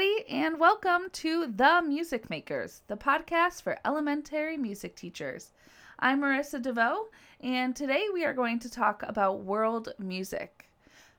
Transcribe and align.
everybody, 0.00 0.28
and 0.28 0.60
welcome 0.60 1.10
to 1.10 1.48
The 1.56 1.82
Music 1.84 2.30
Makers, 2.30 2.82
the 2.86 2.96
podcast 2.96 3.62
for 3.62 3.78
elementary 3.84 4.56
music 4.56 4.94
teachers. 4.94 5.50
I'm 5.98 6.20
Marissa 6.20 6.62
DeVoe, 6.62 7.08
and 7.40 7.74
today 7.74 8.06
we 8.14 8.24
are 8.24 8.32
going 8.32 8.60
to 8.60 8.70
talk 8.70 9.02
about 9.02 9.40
world 9.40 9.88
music. 9.98 10.68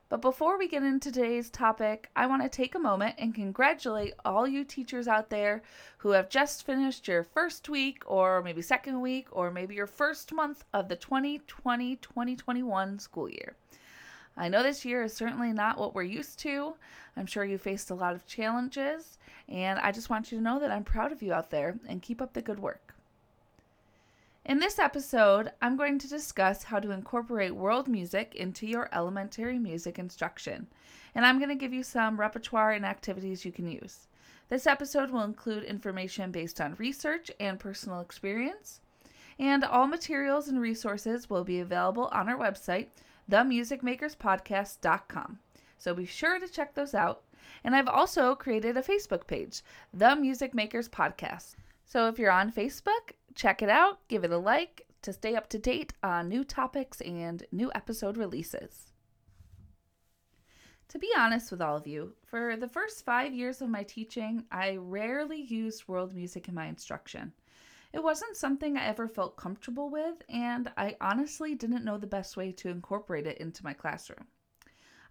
But 0.07 0.21
before 0.21 0.57
we 0.57 0.69
get 0.69 0.83
into 0.83 1.11
today's 1.11 1.49
topic, 1.49 2.09
I 2.15 2.27
want 2.27 2.41
to 2.43 2.47
take 2.47 2.73
a 2.73 2.79
moment 2.79 3.15
and 3.17 3.35
congratulate 3.35 4.13
all 4.23 4.47
you 4.47 4.63
teachers 4.63 5.09
out 5.09 5.29
there 5.29 5.61
who 5.97 6.11
have 6.11 6.29
just 6.29 6.65
finished 6.65 7.05
your 7.05 7.25
first 7.25 7.67
week, 7.67 8.03
or 8.05 8.41
maybe 8.41 8.61
second 8.61 9.01
week, 9.01 9.27
or 9.31 9.51
maybe 9.51 9.75
your 9.75 9.87
first 9.87 10.31
month 10.31 10.63
of 10.73 10.87
the 10.87 10.95
2020 10.95 11.97
2021 11.97 12.99
school 12.99 13.29
year. 13.29 13.57
I 14.39 14.47
know 14.47 14.63
this 14.63 14.85
year 14.85 15.03
is 15.03 15.11
certainly 15.11 15.51
not 15.51 15.77
what 15.77 15.93
we're 15.93 16.03
used 16.03 16.39
to. 16.39 16.75
I'm 17.17 17.25
sure 17.25 17.43
you 17.43 17.57
faced 17.57 17.89
a 17.89 17.95
lot 17.95 18.15
of 18.15 18.25
challenges, 18.25 19.17
and 19.49 19.77
I 19.79 19.91
just 19.91 20.09
want 20.09 20.31
you 20.31 20.37
to 20.37 20.43
know 20.43 20.59
that 20.59 20.71
I'm 20.71 20.85
proud 20.85 21.11
of 21.11 21.21
you 21.21 21.33
out 21.33 21.51
there 21.51 21.77
and 21.89 22.01
keep 22.01 22.21
up 22.21 22.31
the 22.31 22.41
good 22.41 22.59
work. 22.59 22.95
In 24.45 24.59
this 24.59 24.79
episode, 24.79 25.51
I'm 25.61 25.75
going 25.75 25.99
to 25.99 26.07
discuss 26.07 26.63
how 26.63 26.79
to 26.79 26.91
incorporate 26.91 27.53
world 27.53 27.89
music 27.89 28.33
into 28.33 28.65
your 28.65 28.87
elementary 28.93 29.59
music 29.59 29.99
instruction, 29.99 30.67
and 31.13 31.25
I'm 31.25 31.37
going 31.37 31.49
to 31.49 31.55
give 31.55 31.73
you 31.73 31.83
some 31.83 32.17
repertoire 32.17 32.71
and 32.71 32.85
activities 32.85 33.43
you 33.43 33.51
can 33.51 33.69
use. 33.69 34.07
This 34.47 34.65
episode 34.65 35.11
will 35.11 35.23
include 35.23 35.63
information 35.65 36.31
based 36.31 36.61
on 36.61 36.75
research 36.77 37.29
and 37.41 37.59
personal 37.59 37.99
experience, 37.99 38.79
and 39.37 39.65
all 39.65 39.85
materials 39.85 40.47
and 40.47 40.61
resources 40.61 41.29
will 41.29 41.43
be 41.43 41.59
available 41.59 42.07
on 42.13 42.29
our 42.29 42.37
website, 42.37 42.87
themusicmakerspodcast.com. 43.29 45.39
So 45.77 45.93
be 45.93 46.05
sure 46.05 46.39
to 46.39 46.47
check 46.47 46.75
those 46.75 46.93
out. 46.93 47.23
And 47.63 47.75
I've 47.75 47.87
also 47.87 48.35
created 48.35 48.77
a 48.77 48.81
Facebook 48.81 49.27
page, 49.27 49.61
The 49.93 50.15
Music 50.15 50.53
Makers 50.53 50.89
Podcast. 50.89 51.55
So 51.85 52.07
if 52.07 52.19
you're 52.19 52.31
on 52.31 52.51
Facebook, 52.51 53.13
check 53.35 53.61
it 53.61 53.69
out, 53.69 53.99
give 54.07 54.23
it 54.23 54.31
a 54.31 54.37
like 54.37 54.85
to 55.01 55.13
stay 55.13 55.35
up 55.35 55.47
to 55.49 55.57
date 55.57 55.93
on 56.03 56.27
new 56.27 56.43
topics 56.43 57.01
and 57.01 57.45
new 57.51 57.71
episode 57.73 58.17
releases. 58.17 58.91
To 60.89 60.99
be 60.99 61.09
honest 61.17 61.51
with 61.51 61.61
all 61.61 61.77
of 61.77 61.87
you, 61.87 62.13
for 62.25 62.57
the 62.57 62.67
first 62.67 63.05
five 63.05 63.33
years 63.33 63.61
of 63.61 63.69
my 63.69 63.83
teaching, 63.83 64.43
I 64.51 64.77
rarely 64.77 65.41
used 65.41 65.87
world 65.87 66.15
music 66.15 66.47
in 66.47 66.55
my 66.55 66.65
instruction. 66.65 67.31
It 67.91 68.03
wasn't 68.03 68.37
something 68.37 68.77
I 68.77 68.85
ever 68.85 69.07
felt 69.07 69.35
comfortable 69.35 69.89
with, 69.89 70.21
and 70.29 70.71
I 70.77 70.95
honestly 71.01 71.55
didn't 71.55 71.83
know 71.83 71.97
the 71.97 72.05
best 72.05 72.37
way 72.37 72.51
to 72.51 72.69
incorporate 72.69 73.25
it 73.25 73.39
into 73.39 73.63
my 73.63 73.73
classroom. 73.73 74.27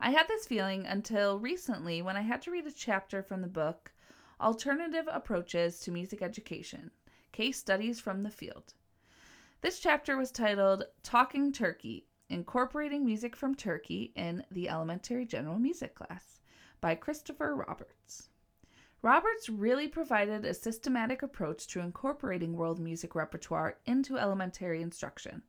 I 0.00 0.10
had 0.10 0.28
this 0.28 0.46
feeling 0.46 0.86
until 0.86 1.40
recently 1.40 2.02
when 2.02 2.16
I 2.16 2.20
had 2.20 2.40
to 2.42 2.52
read 2.52 2.68
a 2.68 2.72
chapter 2.72 3.20
from 3.20 3.42
the 3.42 3.48
book 3.48 3.92
Alternative 4.40 5.08
Approaches 5.10 5.80
to 5.80 5.90
Music 5.90 6.22
Education 6.22 6.92
Case 7.32 7.58
Studies 7.58 7.98
from 7.98 8.22
the 8.22 8.30
Field. 8.30 8.74
This 9.60 9.80
chapter 9.80 10.16
was 10.16 10.30
titled 10.30 10.84
Talking 11.02 11.52
Turkey 11.52 12.06
Incorporating 12.30 13.04
Music 13.04 13.34
from 13.34 13.56
Turkey 13.56 14.12
in 14.14 14.44
the 14.52 14.68
Elementary 14.68 15.26
General 15.26 15.58
Music 15.58 15.96
Class 15.96 16.38
by 16.80 16.94
Christopher 16.94 17.56
Roberts. 17.56 18.28
Roberts 19.00 19.48
really 19.48 19.86
provided 19.86 20.44
a 20.44 20.52
systematic 20.52 21.22
approach 21.22 21.68
to 21.68 21.80
incorporating 21.80 22.54
world 22.54 22.80
music 22.80 23.14
repertoire 23.14 23.78
into 23.86 24.18
elementary 24.18 24.82
instruction. 24.82 25.42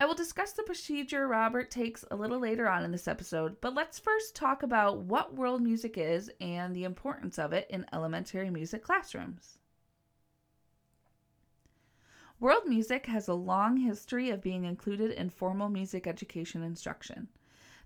I 0.00 0.06
will 0.06 0.14
discuss 0.14 0.52
the 0.52 0.62
procedure 0.62 1.28
Robert 1.28 1.70
takes 1.70 2.06
a 2.10 2.16
little 2.16 2.38
later 2.38 2.66
on 2.66 2.82
in 2.82 2.92
this 2.92 3.06
episode, 3.06 3.60
but 3.60 3.74
let's 3.74 3.98
first 3.98 4.34
talk 4.34 4.62
about 4.62 5.00
what 5.00 5.34
world 5.34 5.60
music 5.60 5.98
is 5.98 6.30
and 6.40 6.74
the 6.74 6.84
importance 6.84 7.38
of 7.38 7.52
it 7.52 7.66
in 7.68 7.84
elementary 7.92 8.48
music 8.48 8.82
classrooms. 8.82 9.58
World 12.40 12.64
music 12.64 13.04
has 13.04 13.28
a 13.28 13.34
long 13.34 13.76
history 13.76 14.30
of 14.30 14.40
being 14.40 14.64
included 14.64 15.10
in 15.10 15.28
formal 15.28 15.68
music 15.68 16.06
education 16.06 16.62
instruction 16.62 17.28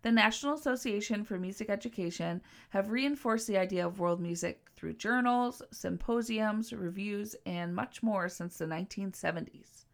the 0.04 0.12
National 0.12 0.52
Association 0.52 1.24
for 1.24 1.38
Music 1.38 1.70
Education 1.70 2.42
have 2.68 2.90
reinforced 2.90 3.46
the 3.46 3.56
idea 3.56 3.86
of 3.86 3.98
world 3.98 4.20
music 4.20 4.70
through 4.76 4.92
journals, 4.92 5.62
symposiums, 5.72 6.74
reviews, 6.74 7.34
and 7.46 7.74
much 7.74 8.02
more 8.02 8.28
since 8.28 8.58
the 8.58 8.66
1970s. 8.66 9.86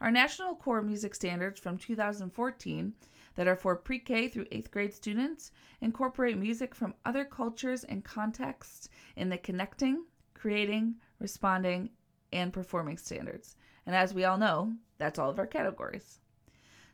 Our 0.00 0.10
National 0.10 0.56
Core 0.56 0.82
Music 0.82 1.14
Standards 1.14 1.60
from 1.60 1.78
2014 1.78 2.94
that 3.36 3.46
are 3.46 3.54
for 3.54 3.76
pre 3.76 4.00
K 4.00 4.26
through 4.26 4.46
8th 4.46 4.72
grade 4.72 4.92
students 4.92 5.52
incorporate 5.80 6.36
music 6.36 6.74
from 6.74 6.94
other 7.04 7.24
cultures 7.24 7.84
and 7.84 8.04
contexts 8.04 8.88
in 9.14 9.28
the 9.28 9.38
connecting, 9.38 10.04
creating, 10.34 10.96
responding, 11.20 11.90
and 12.32 12.52
performing 12.52 12.98
standards. 12.98 13.54
And 13.86 13.94
as 13.94 14.12
we 14.12 14.24
all 14.24 14.36
know, 14.36 14.72
that's 14.98 15.20
all 15.20 15.30
of 15.30 15.38
our 15.38 15.46
categories. 15.46 16.18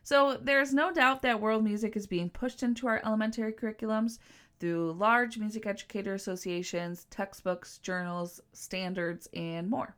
So 0.03 0.37
there's 0.41 0.73
no 0.73 0.91
doubt 0.91 1.21
that 1.21 1.39
world 1.39 1.63
music 1.63 1.95
is 1.95 2.07
being 2.07 2.29
pushed 2.29 2.63
into 2.63 2.87
our 2.87 3.01
elementary 3.05 3.53
curriculums 3.53 4.17
through 4.59 4.93
large 4.93 5.37
music 5.37 5.65
educator 5.65 6.13
associations, 6.13 7.05
textbooks, 7.09 7.77
journals, 7.79 8.41
standards, 8.53 9.27
and 9.33 9.69
more. 9.69 9.95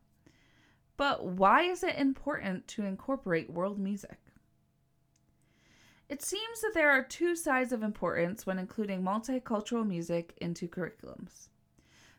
But 0.97 1.25
why 1.25 1.63
is 1.63 1.83
it 1.83 1.97
important 1.97 2.67
to 2.69 2.85
incorporate 2.85 3.49
world 3.49 3.79
music? 3.79 4.19
It 6.09 6.21
seems 6.21 6.61
that 6.61 6.73
there 6.73 6.91
are 6.91 7.03
two 7.03 7.35
sides 7.35 7.71
of 7.71 7.81
importance 7.81 8.45
when 8.45 8.59
including 8.59 9.01
multicultural 9.01 9.87
music 9.87 10.33
into 10.37 10.67
curriculums. 10.67 11.47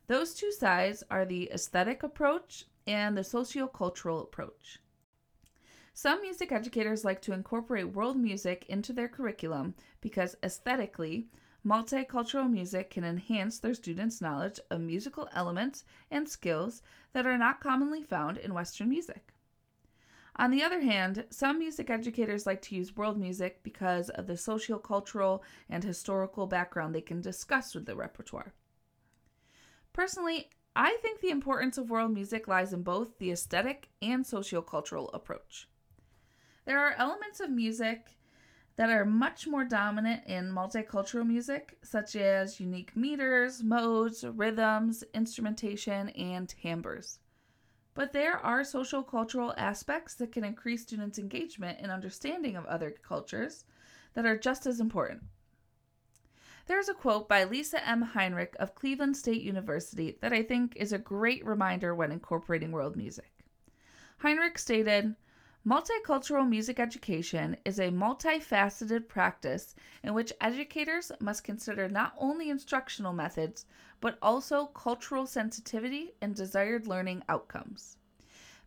Those 0.07 0.35
two 0.35 0.53
sides 0.53 1.03
are 1.11 1.25
the 1.25 1.51
aesthetic 1.53 2.03
approach 2.03 2.65
and 2.87 3.17
the 3.17 3.23
sociocultural 3.23 4.23
approach. 4.23 4.81
Some 5.97 6.23
music 6.23 6.51
educators 6.51 7.05
like 7.05 7.23
to 7.23 7.33
incorporate 7.33 7.93
world 7.93 8.17
music 8.17 8.67
into 8.69 8.93
their 8.93 9.07
curriculum 9.07 9.77
because 10.01 10.35
aesthetically, 10.43 11.29
multicultural 11.65 12.51
music 12.51 12.91
can 12.91 13.05
enhance 13.05 13.61
their 13.61 13.75
students' 13.75 14.21
knowledge 14.21 14.59
of 14.73 14.81
musical 14.81 15.29
elements 15.33 15.85
and 16.11 16.29
skills 16.29 16.83
that 17.13 17.29
are 17.29 17.39
not 17.39 17.61
commonly 17.61 18.03
found 18.03 18.39
in 18.39 18.53
Western 18.53 18.89
music. 18.89 19.33
On 20.35 20.51
the 20.51 20.65
other 20.65 20.81
hand, 20.81 21.27
some 21.31 21.61
music 21.61 21.91
educators 21.91 22.45
like 22.45 22.61
to 22.63 22.75
use 22.75 22.97
world 22.97 23.17
music 23.17 23.63
because 23.63 24.11
of 24.11 24.27
the 24.27 24.33
sociocultural 24.33 25.43
and 25.71 25.85
historical 25.85 26.49
background 26.49 26.93
they 26.93 27.03
can 27.03 27.21
discuss 27.21 27.73
with 27.73 27.87
the 27.87 27.95
repertoire. 27.95 28.53
Personally, 29.93 30.51
I 30.75 30.99
think 31.03 31.21
the 31.21 31.31
importance 31.31 31.79
of 31.79 31.89
world 31.89 32.13
music 32.13 32.49
lies 32.49 32.73
in 32.73 32.83
both 32.83 33.17
the 33.19 33.31
aesthetic 33.31 33.91
and 34.03 34.25
sociocultural 34.25 35.09
approach. 35.15 35.69
There 36.65 36.79
are 36.79 36.95
elements 36.99 37.41
of 37.41 37.51
music 37.51 38.17
that 38.77 38.91
are 38.91 39.05
much 39.05 39.47
more 39.47 39.65
dominant 39.65 40.27
in 40.27 40.51
multicultural 40.51 41.27
music, 41.27 41.79
such 41.83 42.17
as 42.17 42.59
unique 42.59 42.97
meters, 42.97 43.63
modes, 43.63 44.25
rhythms, 44.25 45.05
instrumentation, 45.15 46.09
and 46.11 46.49
timbres. 46.49 47.19
But 47.95 48.13
there 48.13 48.39
are 48.39 48.65
social 48.65 49.03
cultural 49.05 49.55
aspects 49.57 50.15
that 50.15 50.33
can 50.33 50.43
increase 50.43 50.83
students' 50.83 51.19
engagement 51.19 51.79
and 51.81 51.93
understanding 51.93 52.57
of 52.57 52.67
other 52.67 52.91
cultures 52.91 53.65
that 54.15 54.27
are 54.27 54.37
just 54.37 54.67
as 54.67 54.81
important. 54.81 55.23
There's 56.67 56.89
a 56.89 56.95
quote 56.95 57.29
by 57.29 57.45
Lisa 57.45 57.87
M. 57.87 58.01
Heinrich 58.01 58.57
of 58.59 58.75
Cleveland 58.75 59.17
State 59.17 59.43
University 59.43 60.17
that 60.23 60.33
I 60.33 60.43
think 60.43 60.75
is 60.77 60.93
a 60.93 60.99
great 60.99 61.45
reminder 61.45 61.95
when 61.95 62.11
incorporating 62.11 62.73
world 62.73 62.97
music. 62.97 63.31
Heinrich 64.19 64.59
stated, 64.59 65.15
Multicultural 65.67 66.47
music 66.47 66.79
education 66.79 67.57
is 67.65 67.79
a 67.79 67.89
multifaceted 67.89 69.09
practice 69.09 69.75
in 70.03 70.13
which 70.13 70.35
educators 70.39 71.11
must 71.21 71.43
consider 71.43 71.89
not 71.89 72.13
only 72.19 72.51
instructional 72.51 73.15
methods, 73.15 73.65
but 73.99 74.19
also 74.21 74.67
cultural 74.67 75.27
sensitivity 75.27 76.13
and 76.21 76.35
desired 76.35 76.87
learning 76.87 77.23
outcomes. 77.31 77.97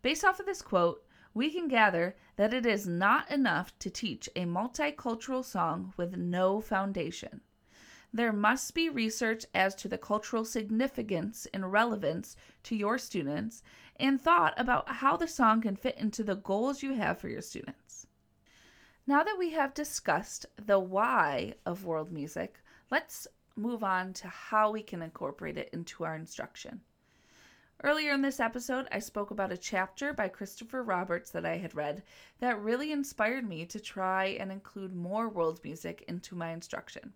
Based 0.01 0.25
off 0.25 0.39
of 0.39 0.47
this 0.47 0.63
quote, 0.63 1.05
we 1.35 1.51
can 1.51 1.67
gather 1.67 2.15
that 2.35 2.51
it 2.51 2.65
is 2.65 2.88
not 2.88 3.29
enough 3.29 3.77
to 3.77 3.91
teach 3.91 4.27
a 4.35 4.45
multicultural 4.45 5.45
song 5.45 5.94
with 5.97 6.17
no 6.17 6.59
foundation. 6.59 7.41
There 8.13 8.33
must 8.33 8.74
be 8.74 8.89
research 8.89 9.45
as 9.54 9.75
to 9.75 9.88
the 9.88 9.98
cultural 9.98 10.45
significance 10.45 11.45
and 11.54 11.71
relevance 11.71 12.36
to 12.63 12.75
your 12.75 12.98
students 12.98 13.62
and 13.98 14.19
thought 14.19 14.54
about 14.57 14.89
how 14.89 15.18
the 15.18 15.27
song 15.27 15.62
can 15.62 15.75
fit 15.75 15.98
into 15.98 16.24
the 16.24 16.36
goals 16.36 16.81
you 16.81 16.94
have 16.94 17.19
for 17.19 17.27
your 17.27 17.42
students. 17.42 18.07
Now 19.06 19.24
that 19.24 19.38
we 19.38 19.51
have 19.51 19.74
discussed 19.74 20.45
the 20.57 20.80
why 20.80 21.56
of 21.65 21.86
world 21.86 22.12
music, 22.12 22.62
let's 22.89 23.27
move 23.56 23.83
on 23.83 24.13
to 24.13 24.27
how 24.27 24.71
we 24.71 24.83
can 24.83 25.01
incorporate 25.01 25.57
it 25.57 25.69
into 25.74 26.04
our 26.04 26.15
instruction. 26.15 26.81
Earlier 27.83 28.12
in 28.13 28.21
this 28.21 28.39
episode, 28.39 28.88
I 28.92 29.00
spoke 29.00 29.31
about 29.31 29.51
a 29.51 29.57
chapter 29.57 30.12
by 30.12 30.30
Christopher 30.30 30.81
Roberts 30.81 31.30
that 31.31 31.45
I 31.45 31.57
had 31.57 31.75
read 31.75 32.04
that 32.39 32.59
really 32.59 32.92
inspired 32.92 33.48
me 33.48 33.65
to 33.68 33.80
try 33.80 34.25
and 34.39 34.51
include 34.51 34.95
more 34.95 35.30
world 35.30 35.59
music 35.63 36.04
into 36.07 36.36
my 36.36 36.51
instruction. 36.51 37.13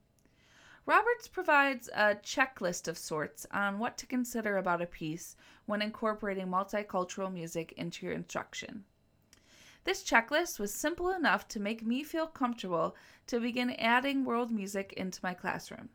Roberts 0.91 1.29
provides 1.29 1.89
a 1.95 2.15
checklist 2.15 2.89
of 2.89 2.97
sorts 2.97 3.47
on 3.49 3.79
what 3.79 3.97
to 3.97 4.05
consider 4.05 4.57
about 4.57 4.81
a 4.81 4.85
piece 4.85 5.37
when 5.65 5.81
incorporating 5.81 6.47
multicultural 6.47 7.31
music 7.31 7.71
into 7.77 8.05
your 8.05 8.13
instruction. 8.13 8.83
This 9.85 10.03
checklist 10.03 10.59
was 10.59 10.73
simple 10.73 11.09
enough 11.09 11.47
to 11.47 11.61
make 11.61 11.81
me 11.81 12.03
feel 12.03 12.27
comfortable 12.27 12.97
to 13.27 13.39
begin 13.39 13.69
adding 13.69 14.25
world 14.25 14.51
music 14.51 14.91
into 14.97 15.21
my 15.23 15.33
classroom. 15.33 15.87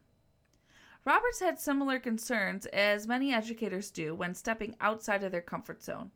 Roberts 1.05 1.41
had 1.41 1.61
similar 1.61 1.99
concerns 1.99 2.65
as 2.65 3.07
many 3.07 3.35
educators 3.35 3.91
do 3.91 4.15
when 4.15 4.35
stepping 4.35 4.77
outside 4.81 5.23
of 5.23 5.31
their 5.31 5.43
comfort 5.43 5.83
zone. 5.83 6.11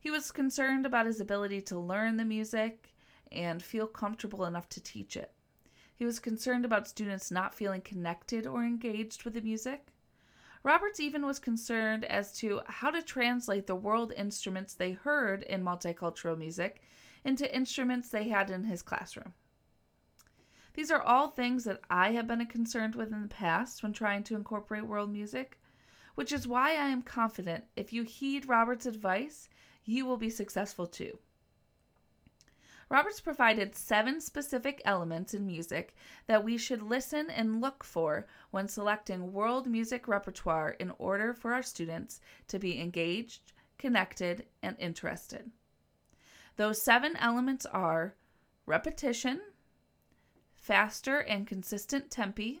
He 0.00 0.10
was 0.10 0.32
concerned 0.32 0.86
about 0.86 1.06
his 1.06 1.20
ability 1.20 1.60
to 1.62 1.78
learn 1.78 2.16
the 2.16 2.24
music 2.24 2.96
and 3.30 3.62
feel 3.62 3.86
comfortable 3.86 4.44
enough 4.44 4.68
to 4.70 4.82
teach 4.82 5.16
it. 5.16 5.32
He 6.02 6.06
was 6.06 6.18
concerned 6.18 6.64
about 6.64 6.88
students 6.88 7.30
not 7.30 7.54
feeling 7.54 7.80
connected 7.80 8.44
or 8.44 8.64
engaged 8.64 9.22
with 9.22 9.34
the 9.34 9.40
music. 9.40 9.86
Roberts 10.64 10.98
even 10.98 11.24
was 11.24 11.38
concerned 11.38 12.04
as 12.06 12.36
to 12.38 12.60
how 12.66 12.90
to 12.90 13.02
translate 13.02 13.68
the 13.68 13.76
world 13.76 14.12
instruments 14.16 14.74
they 14.74 14.90
heard 14.90 15.44
in 15.44 15.62
multicultural 15.62 16.36
music 16.36 16.82
into 17.24 17.54
instruments 17.54 18.08
they 18.08 18.24
had 18.24 18.50
in 18.50 18.64
his 18.64 18.82
classroom. 18.82 19.32
These 20.74 20.90
are 20.90 21.00
all 21.00 21.28
things 21.28 21.62
that 21.62 21.82
I 21.88 22.10
have 22.14 22.26
been 22.26 22.44
concerned 22.46 22.96
with 22.96 23.12
in 23.12 23.22
the 23.22 23.28
past 23.28 23.84
when 23.84 23.92
trying 23.92 24.24
to 24.24 24.34
incorporate 24.34 24.84
world 24.84 25.12
music, 25.12 25.60
which 26.16 26.32
is 26.32 26.48
why 26.48 26.70
I 26.70 26.88
am 26.88 27.02
confident 27.02 27.62
if 27.76 27.92
you 27.92 28.02
heed 28.02 28.48
Robert's 28.48 28.86
advice, 28.86 29.48
you 29.84 30.04
will 30.04 30.16
be 30.16 30.30
successful 30.30 30.88
too. 30.88 31.16
Roberts 32.92 33.22
provided 33.22 33.74
seven 33.74 34.20
specific 34.20 34.82
elements 34.84 35.32
in 35.32 35.46
music 35.46 35.94
that 36.26 36.44
we 36.44 36.58
should 36.58 36.82
listen 36.82 37.30
and 37.30 37.58
look 37.58 37.82
for 37.82 38.26
when 38.50 38.68
selecting 38.68 39.32
world 39.32 39.66
music 39.66 40.06
repertoire 40.06 40.76
in 40.78 40.92
order 40.98 41.32
for 41.32 41.54
our 41.54 41.62
students 41.62 42.20
to 42.48 42.58
be 42.58 42.78
engaged, 42.78 43.54
connected, 43.78 44.44
and 44.62 44.76
interested. 44.78 45.50
Those 46.56 46.82
seven 46.82 47.16
elements 47.16 47.64
are 47.64 48.14
repetition, 48.66 49.40
faster 50.52 51.20
and 51.20 51.46
consistent 51.46 52.10
tempi, 52.10 52.60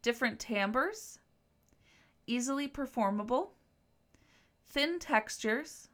different 0.00 0.38
timbres, 0.38 1.18
easily 2.26 2.66
performable, 2.66 3.52
thin 4.70 4.98
textures, 4.98 5.90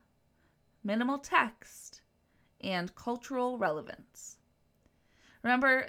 minimal 0.84 1.18
text, 1.18 2.00
and 2.64 2.94
cultural 2.94 3.58
relevance. 3.58 4.38
Remember, 5.42 5.88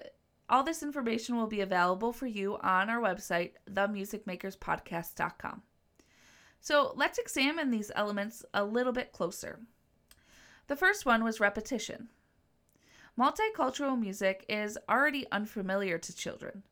all 0.50 0.64
this 0.64 0.84
information 0.84 1.38
will 1.38 1.48
be 1.48 1.62
available 1.62 2.14
for 2.14 2.28
you 2.28 2.58
on 2.58 2.90
our 2.90 3.02
website, 3.02 3.54
themusicmakerspodcast.com. 3.72 5.64
So 6.62 6.94
let's 6.96 7.18
examine 7.18 7.72
these 7.72 7.92
elements 7.96 8.44
a 8.54 8.64
little 8.64 8.94
bit 8.94 9.12
closer. 9.12 9.60
The 10.68 10.76
first 10.76 11.06
one 11.06 11.24
was 11.24 11.40
repetition. 11.40 12.10
Multicultural 13.18 14.00
music 14.00 14.46
is 14.50 14.78
already 14.90 15.26
unfamiliar 15.32 15.98
to 15.98 16.16
children. 16.16 16.64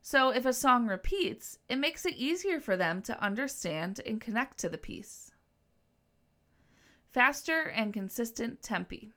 So 0.00 0.30
if 0.30 0.46
a 0.46 0.52
song 0.52 0.86
repeats, 0.86 1.58
it 1.68 1.76
makes 1.76 2.06
it 2.06 2.14
easier 2.14 2.60
for 2.60 2.76
them 2.76 3.02
to 3.02 3.22
understand 3.22 4.00
and 4.06 4.20
connect 4.20 4.58
to 4.58 4.68
the 4.68 4.78
piece. 4.78 5.32
Faster 7.10 7.62
and 7.62 7.92
consistent 7.92 8.62
tempi. 8.62 9.12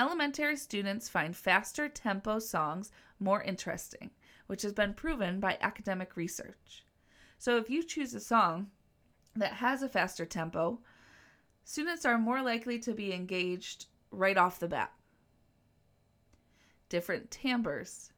Elementary 0.00 0.56
students 0.56 1.10
find 1.10 1.36
faster 1.36 1.86
tempo 1.86 2.38
songs 2.38 2.90
more 3.18 3.42
interesting, 3.42 4.08
which 4.46 4.62
has 4.62 4.72
been 4.72 4.94
proven 4.94 5.40
by 5.40 5.58
academic 5.60 6.16
research. 6.16 6.86
So 7.36 7.58
if 7.58 7.68
you 7.68 7.82
choose 7.82 8.14
a 8.14 8.20
song 8.20 8.68
that 9.36 9.52
has 9.52 9.82
a 9.82 9.90
faster 9.90 10.24
tempo, 10.24 10.78
students 11.64 12.06
are 12.06 12.16
more 12.16 12.40
likely 12.40 12.78
to 12.78 12.94
be 12.94 13.12
engaged 13.12 13.88
right 14.10 14.38
off 14.38 14.58
the 14.58 14.68
bat. 14.68 14.90
Different 16.88 17.30
timbres. 17.30 18.10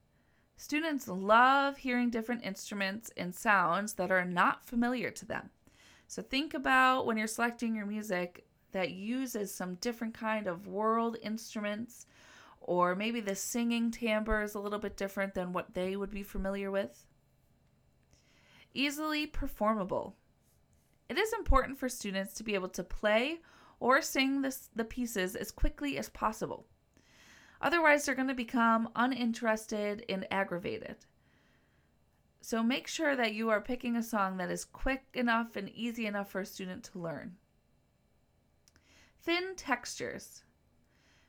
Students 0.56 1.08
love 1.08 1.78
hearing 1.78 2.10
different 2.10 2.44
instruments 2.44 3.10
and 3.16 3.34
sounds 3.34 3.94
that 3.94 4.12
are 4.12 4.24
not 4.24 4.64
familiar 4.64 5.10
to 5.10 5.26
them. 5.26 5.50
So 6.06 6.22
think 6.22 6.54
about 6.54 7.06
when 7.06 7.16
you're 7.16 7.26
selecting 7.26 7.74
your 7.74 7.86
music, 7.86 8.46
that 8.72 8.90
uses 8.90 9.54
some 9.54 9.76
different 9.76 10.14
kind 10.14 10.46
of 10.46 10.66
world 10.66 11.16
instruments 11.22 12.06
or 12.64 12.94
maybe 12.94 13.20
the 13.20 13.34
singing 13.34 13.90
timbre 13.90 14.42
is 14.42 14.54
a 14.54 14.60
little 14.60 14.78
bit 14.78 14.96
different 14.96 15.34
than 15.34 15.52
what 15.52 15.74
they 15.74 15.96
would 15.96 16.10
be 16.10 16.22
familiar 16.22 16.70
with. 16.70 17.06
Easily 18.74 19.26
performable. 19.26 20.16
It 21.08 21.18
is 21.18 21.32
important 21.32 21.78
for 21.78 21.88
students 21.88 22.32
to 22.34 22.44
be 22.44 22.54
able 22.54 22.68
to 22.70 22.84
play 22.84 23.40
or 23.80 24.00
sing 24.00 24.42
this, 24.42 24.70
the 24.74 24.84
pieces 24.84 25.34
as 25.34 25.50
quickly 25.50 25.98
as 25.98 26.08
possible. 26.08 26.66
Otherwise, 27.60 28.04
they're 28.06 28.14
going 28.14 28.28
to 28.28 28.34
become 28.34 28.88
uninterested 28.96 30.04
and 30.08 30.26
aggravated. 30.30 30.96
So 32.40 32.62
make 32.62 32.88
sure 32.88 33.14
that 33.14 33.34
you 33.34 33.50
are 33.50 33.60
picking 33.60 33.96
a 33.96 34.02
song 34.02 34.36
that 34.38 34.50
is 34.50 34.64
quick 34.64 35.04
enough 35.14 35.54
and 35.56 35.68
easy 35.70 36.06
enough 36.06 36.30
for 36.30 36.40
a 36.40 36.46
student 36.46 36.84
to 36.84 36.98
learn. 36.98 37.36
Thin 39.24 39.54
textures. 39.54 40.42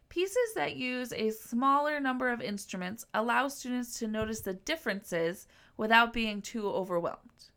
Pieces 0.10 0.54
that 0.56 0.76
use 0.76 1.14
a 1.14 1.30
smaller 1.30 2.00
number 2.00 2.30
of 2.30 2.42
instruments 2.42 3.06
allow 3.14 3.48
students 3.48 4.00
to 4.00 4.08
notice 4.08 4.42
the 4.42 4.54
differences 4.54 5.48
without 5.78 6.12
being 6.12 6.42
too 6.42 6.68
overwhelmed. 6.68 7.52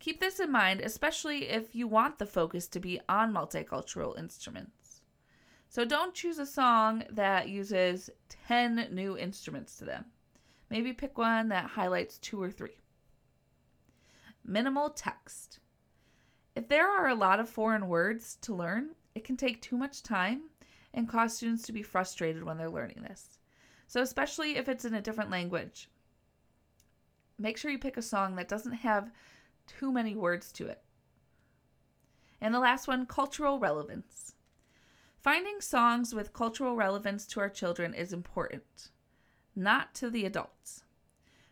Keep 0.00 0.18
this 0.18 0.40
in 0.40 0.50
mind, 0.50 0.80
especially 0.80 1.48
if 1.48 1.76
you 1.76 1.86
want 1.86 2.18
the 2.18 2.26
focus 2.26 2.66
to 2.68 2.80
be 2.80 3.00
on 3.08 3.32
multicultural 3.32 4.18
instruments. 4.18 5.02
So 5.68 5.84
don't 5.84 6.14
choose 6.14 6.40
a 6.40 6.46
song 6.46 7.04
that 7.10 7.48
uses 7.48 8.10
10 8.48 8.88
new 8.90 9.16
instruments 9.16 9.76
to 9.76 9.84
them. 9.84 10.06
Maybe 10.70 10.92
pick 10.92 11.16
one 11.16 11.50
that 11.50 11.70
highlights 11.70 12.18
two 12.18 12.42
or 12.42 12.50
three. 12.50 12.80
Minimal 14.44 14.90
text. 14.90 15.60
If 16.56 16.66
there 16.66 16.88
are 16.88 17.08
a 17.08 17.14
lot 17.14 17.38
of 17.38 17.48
foreign 17.48 17.86
words 17.86 18.36
to 18.42 18.54
learn, 18.54 18.96
it 19.20 19.26
can 19.26 19.36
take 19.36 19.60
too 19.60 19.76
much 19.76 20.02
time 20.02 20.44
and 20.94 21.06
cause 21.06 21.36
students 21.36 21.64
to 21.64 21.74
be 21.74 21.82
frustrated 21.82 22.42
when 22.42 22.56
they're 22.56 22.70
learning 22.70 23.02
this. 23.02 23.38
So, 23.86 24.00
especially 24.00 24.56
if 24.56 24.66
it's 24.66 24.86
in 24.86 24.94
a 24.94 25.02
different 25.02 25.30
language, 25.30 25.90
make 27.38 27.58
sure 27.58 27.70
you 27.70 27.78
pick 27.78 27.98
a 27.98 28.02
song 28.02 28.36
that 28.36 28.48
doesn't 28.48 28.72
have 28.72 29.12
too 29.66 29.92
many 29.92 30.16
words 30.16 30.50
to 30.52 30.68
it. 30.68 30.82
And 32.40 32.54
the 32.54 32.60
last 32.60 32.88
one 32.88 33.04
cultural 33.04 33.58
relevance. 33.58 34.36
Finding 35.18 35.60
songs 35.60 36.14
with 36.14 36.32
cultural 36.32 36.74
relevance 36.74 37.26
to 37.26 37.40
our 37.40 37.50
children 37.50 37.92
is 37.92 38.14
important, 38.14 38.88
not 39.54 39.94
to 39.96 40.08
the 40.08 40.24
adults. 40.24 40.84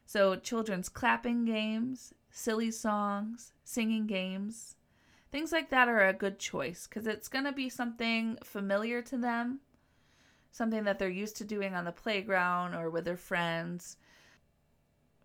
So, 0.07 0.37
children's 0.37 0.89
clapping 0.89 1.45
games, 1.45 2.15
silly 2.31 2.71
songs, 2.71 3.53
singing 3.63 4.07
games, 4.07 4.77
Things 5.31 5.53
like 5.53 5.71
that 5.71 5.89
are 5.89 6.07
a 6.07 6.15
good 6.15 6.39
choice 6.39 6.87
because 6.87 7.07
it's 7.07 7.29
going 7.29 7.45
to 7.45 7.53
be 7.53 7.69
something 7.69 8.39
familiar 8.43 9.03
to 9.03 9.19
them, 9.19 9.61
something 10.51 10.85
that 10.85 10.99
they're 10.99 11.09
used 11.09 11.37
to 11.37 11.45
doing 11.45 11.75
on 11.75 11.85
the 11.85 11.93
playground 11.93 12.75
or 12.75 12.89
with 12.89 13.05
their 13.05 13.17
friends. 13.17 13.99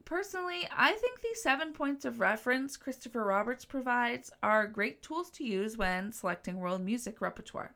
Personally, 0.03 0.67
I 0.75 0.91
think 0.91 1.22
these 1.22 1.41
seven 1.41 1.72
points 1.72 2.03
of 2.03 2.19
reference 2.19 2.75
Christopher 2.75 3.24
Roberts 3.24 3.63
provides 3.63 4.31
are 4.43 4.67
great 4.67 5.01
tools 5.01 5.29
to 5.31 5.45
use 5.45 5.77
when 5.77 6.12
selecting 6.12 6.57
world 6.57 6.81
music 6.81 7.22
repertoire. 7.22 7.74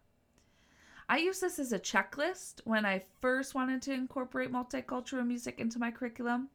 I 1.10 1.20
use 1.20 1.40
this 1.40 1.58
as 1.58 1.72
a 1.72 1.80
checklist 1.80 2.60
when 2.66 2.86
I 2.86 3.06
first 3.22 3.56
wanted 3.56 3.82
to 3.84 3.94
incorporate 3.94 4.52
multicultural 4.52 5.26
music 5.26 5.60
into 5.60 5.80
my 5.80 5.90
curriculum. 5.90 6.50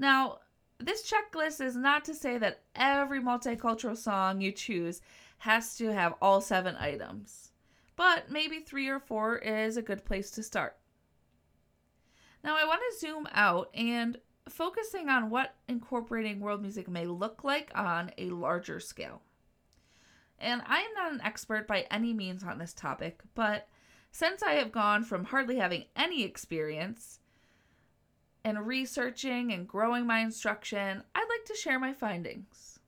Now, 0.00 0.38
this 0.80 1.10
checklist 1.10 1.60
is 1.60 1.76
not 1.76 2.04
to 2.06 2.14
say 2.14 2.38
that 2.38 2.62
every 2.74 3.20
multicultural 3.20 3.96
song 3.96 4.40
you 4.40 4.52
choose 4.52 5.00
has 5.38 5.76
to 5.76 5.92
have 5.92 6.14
all 6.20 6.40
seven 6.40 6.76
items, 6.76 7.52
but 7.96 8.30
maybe 8.30 8.60
three 8.60 8.88
or 8.88 8.98
four 8.98 9.36
is 9.38 9.76
a 9.76 9.82
good 9.82 10.04
place 10.04 10.30
to 10.32 10.42
start. 10.42 10.76
Now, 12.42 12.56
I 12.56 12.64
want 12.64 12.80
to 12.80 12.98
zoom 12.98 13.28
out 13.32 13.68
and 13.74 14.18
focusing 14.48 15.08
on 15.08 15.30
what 15.30 15.54
incorporating 15.68 16.40
world 16.40 16.62
music 16.62 16.88
may 16.88 17.06
look 17.06 17.44
like 17.44 17.70
on 17.74 18.12
a 18.16 18.30
larger 18.30 18.80
scale. 18.80 19.22
And 20.38 20.62
I 20.66 20.80
am 20.80 20.94
not 20.94 21.12
an 21.12 21.20
expert 21.22 21.66
by 21.68 21.86
any 21.90 22.14
means 22.14 22.42
on 22.42 22.58
this 22.58 22.72
topic, 22.72 23.20
but 23.34 23.68
since 24.10 24.42
I 24.42 24.54
have 24.54 24.72
gone 24.72 25.04
from 25.04 25.24
hardly 25.24 25.56
having 25.56 25.84
any 25.94 26.24
experience 26.24 27.20
and 28.44 28.66
researching 28.66 29.52
and 29.52 29.68
growing 29.68 30.06
my 30.06 30.20
instruction, 30.20 31.02
I'd 31.14 31.28
like 31.28 31.44
to 31.46 31.54
share 31.54 31.78
my 31.78 31.92
findings. 31.92 32.78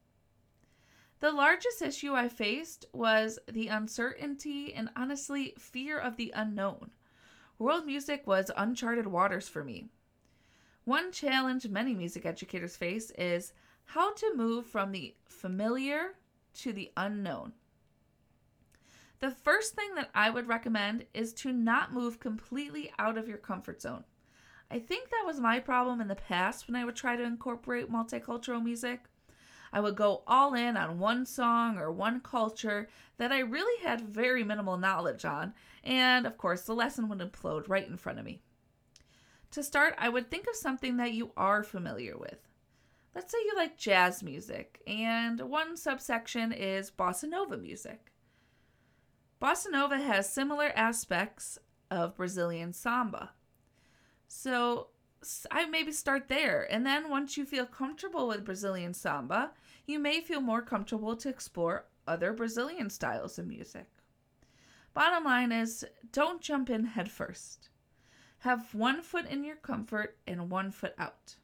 The 1.21 1.31
largest 1.31 1.83
issue 1.83 2.15
I 2.15 2.29
faced 2.29 2.87
was 2.93 3.39
the 3.47 3.69
uncertainty 3.69 4.75
and 4.75 4.91
honestly 4.97 5.55
fear 5.59 5.99
of 5.99 6.17
the 6.17 6.33
unknown. 6.35 6.91
World 7.59 7.87
music 7.87 8.27
was 8.27 8.51
uncharted 8.57 9.07
waters 9.07 9.49
for 9.49 9.63
me. 9.63 9.87
One 10.85 11.13
challenge 11.13 11.69
many 11.69 11.95
music 11.95 12.27
educators 12.27 12.77
face 12.77 13.13
is 13.13 13.53
how 13.85 14.13
to 14.15 14.35
move 14.35 14.67
from 14.67 14.91
the 14.91 15.15
familiar 15.25 16.15
to 16.55 16.73
the 16.73 16.91
unknown. 16.97 17.53
The 19.21 19.31
first 19.31 19.75
thing 19.75 19.95
that 19.95 20.11
I 20.17 20.31
would 20.31 20.49
recommend 20.49 21.07
is 21.15 21.33
to 21.35 21.53
not 21.53 21.93
move 21.93 22.19
completely 22.19 22.93
out 22.99 23.17
of 23.17 23.29
your 23.29 23.39
comfort 23.39 23.81
zone. 23.81 24.03
I 24.73 24.79
think 24.79 25.11
that 25.11 25.27
was 25.27 25.39
my 25.39 25.61
problem 25.61 26.01
in 26.01 26.09
the 26.09 26.15
past 26.15 26.67
when 26.67 26.77
I 26.77 26.87
would 26.87 26.97
try 26.97 27.15
to 27.15 27.23
incorporate 27.23 27.93
multicultural 27.93 28.65
music. 28.65 29.05
I 29.71 29.81
would 29.81 29.97
go 29.97 30.23
all 30.27 30.55
in 30.55 30.79
on 30.79 30.99
one 30.99 31.27
song 31.27 31.77
or 31.77 31.93
one 31.93 32.21
culture 32.21 32.89
that 33.19 33.33
I 33.33 33.41
really 33.41 33.85
had 33.85 34.01
very 34.01 34.43
minimal 34.43 34.79
knowledge 34.79 35.27
on, 35.27 35.53
and 35.85 36.27
of 36.27 36.39
course, 36.39 36.63
the 36.63 36.75
lesson 36.75 37.11
would 37.11 37.19
implode 37.19 37.69
right 37.69 37.87
in 37.87 37.99
front 37.99 38.19
of 38.19 38.25
me. 38.25 38.41
To 39.51 39.63
start, 39.63 39.95
I 39.99 40.09
would 40.09 40.31
think 40.31 40.47
of 40.49 40.57
something 40.57 40.97
that 40.97 41.13
you 41.13 41.33
are 41.37 41.63
familiar 41.63 42.17
with. 42.17 42.39
Let's 43.15 43.31
say 43.31 43.39
you 43.45 43.53
like 43.55 43.77
jazz 43.77 44.23
music, 44.23 44.81
and 44.87 45.39
one 45.39 45.77
subsection 45.77 46.51
is 46.51 46.91
bossa 46.91 47.29
nova 47.29 47.59
music. 47.59 48.11
Bossa 49.39 49.71
nova 49.71 49.99
has 49.99 50.33
similar 50.33 50.73
aspects 50.75 51.59
of 51.91 52.17
Brazilian 52.17 52.73
samba. 52.73 53.33
So 54.35 54.89
I 55.51 55.67
maybe 55.67 55.93
start 55.93 56.29
there, 56.29 56.67
and 56.73 56.87
then 56.87 57.11
once 57.11 57.37
you 57.37 57.45
feel 57.45 57.67
comfortable 57.67 58.27
with 58.27 58.47
Brazilian 58.47 58.95
samba, 58.95 59.53
you 59.87 59.99
may 59.99 60.23
feel 60.23 60.41
more 60.41 60.63
comfortable 60.63 61.15
to 61.17 61.29
explore 61.29 61.85
other 62.09 62.33
Brazilian 62.33 62.89
styles 62.89 63.39
of 63.39 63.47
music. 63.47 63.87
Bottom 64.95 65.25
line 65.25 65.53
is 65.53 65.85
don't 66.13 66.41
jump 66.41 66.71
in 66.71 66.87
headfirst. 66.87 67.69
Have 68.39 68.75
one 68.75 69.03
foot 69.03 69.27
in 69.29 69.45
your 69.45 69.57
comfort 69.57 70.17
and 70.27 70.51
one 70.51 70.71
foot 70.71 70.95
out. 70.99 71.37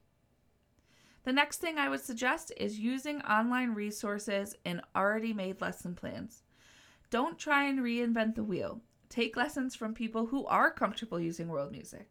The 1.24 1.32
next 1.32 1.58
thing 1.58 1.78
I 1.78 1.90
would 1.90 2.00
suggest 2.00 2.52
is 2.56 2.80
using 2.80 3.20
online 3.20 3.74
resources 3.74 4.56
and 4.64 4.80
already 4.96 5.34
made 5.34 5.60
lesson 5.60 5.94
plans. 5.94 6.42
Don't 7.10 7.38
try 7.38 7.64
and 7.64 7.80
reinvent 7.80 8.34
the 8.34 8.42
wheel. 8.42 8.80
Take 9.10 9.36
lessons 9.36 9.76
from 9.76 9.92
people 9.92 10.26
who 10.26 10.46
are 10.46 10.72
comfortable 10.72 11.20
using 11.20 11.48
world 11.48 11.70
music. 11.70 12.08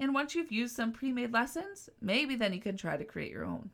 And 0.00 0.14
once 0.14 0.34
you've 0.34 0.50
used 0.50 0.74
some 0.74 0.92
pre 0.92 1.12
made 1.12 1.32
lessons, 1.32 1.90
maybe 2.00 2.34
then 2.34 2.54
you 2.54 2.60
can 2.60 2.76
try 2.76 2.96
to 2.96 3.04
create 3.04 3.30
your 3.30 3.44
own. 3.44 3.70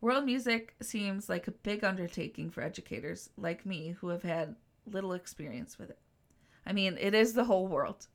World 0.00 0.26
music 0.26 0.74
seems 0.82 1.28
like 1.28 1.46
a 1.46 1.52
big 1.52 1.84
undertaking 1.84 2.50
for 2.50 2.60
educators 2.60 3.30
like 3.36 3.64
me 3.64 3.96
who 4.00 4.08
have 4.08 4.24
had 4.24 4.56
little 4.84 5.12
experience 5.12 5.78
with 5.78 5.90
it. 5.90 5.98
I 6.66 6.72
mean, 6.72 6.98
it 7.00 7.14
is 7.14 7.32
the 7.32 7.44
whole 7.44 7.68
world. 7.68 8.08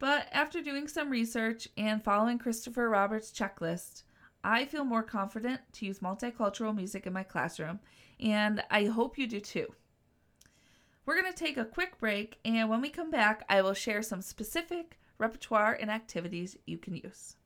But 0.00 0.26
after 0.32 0.60
doing 0.60 0.88
some 0.88 1.10
research 1.10 1.68
and 1.76 2.02
following 2.02 2.38
Christopher 2.38 2.88
Roberts' 2.88 3.32
checklist, 3.32 4.02
I 4.44 4.64
feel 4.64 4.84
more 4.84 5.02
confident 5.02 5.60
to 5.74 5.86
use 5.86 6.00
multicultural 6.00 6.74
music 6.74 7.06
in 7.06 7.12
my 7.12 7.22
classroom, 7.22 7.80
and 8.20 8.62
I 8.70 8.84
hope 8.84 9.18
you 9.18 9.26
do 9.26 9.40
too. 9.40 9.74
We're 11.08 11.18
going 11.18 11.32
to 11.32 11.38
take 11.38 11.56
a 11.56 11.64
quick 11.64 11.98
break, 11.98 12.38
and 12.44 12.68
when 12.68 12.82
we 12.82 12.90
come 12.90 13.10
back, 13.10 13.42
I 13.48 13.62
will 13.62 13.72
share 13.72 14.02
some 14.02 14.20
specific 14.20 14.98
repertoire 15.16 15.72
and 15.72 15.90
activities 15.90 16.58
you 16.66 16.76
can 16.76 16.94
use. 16.96 17.36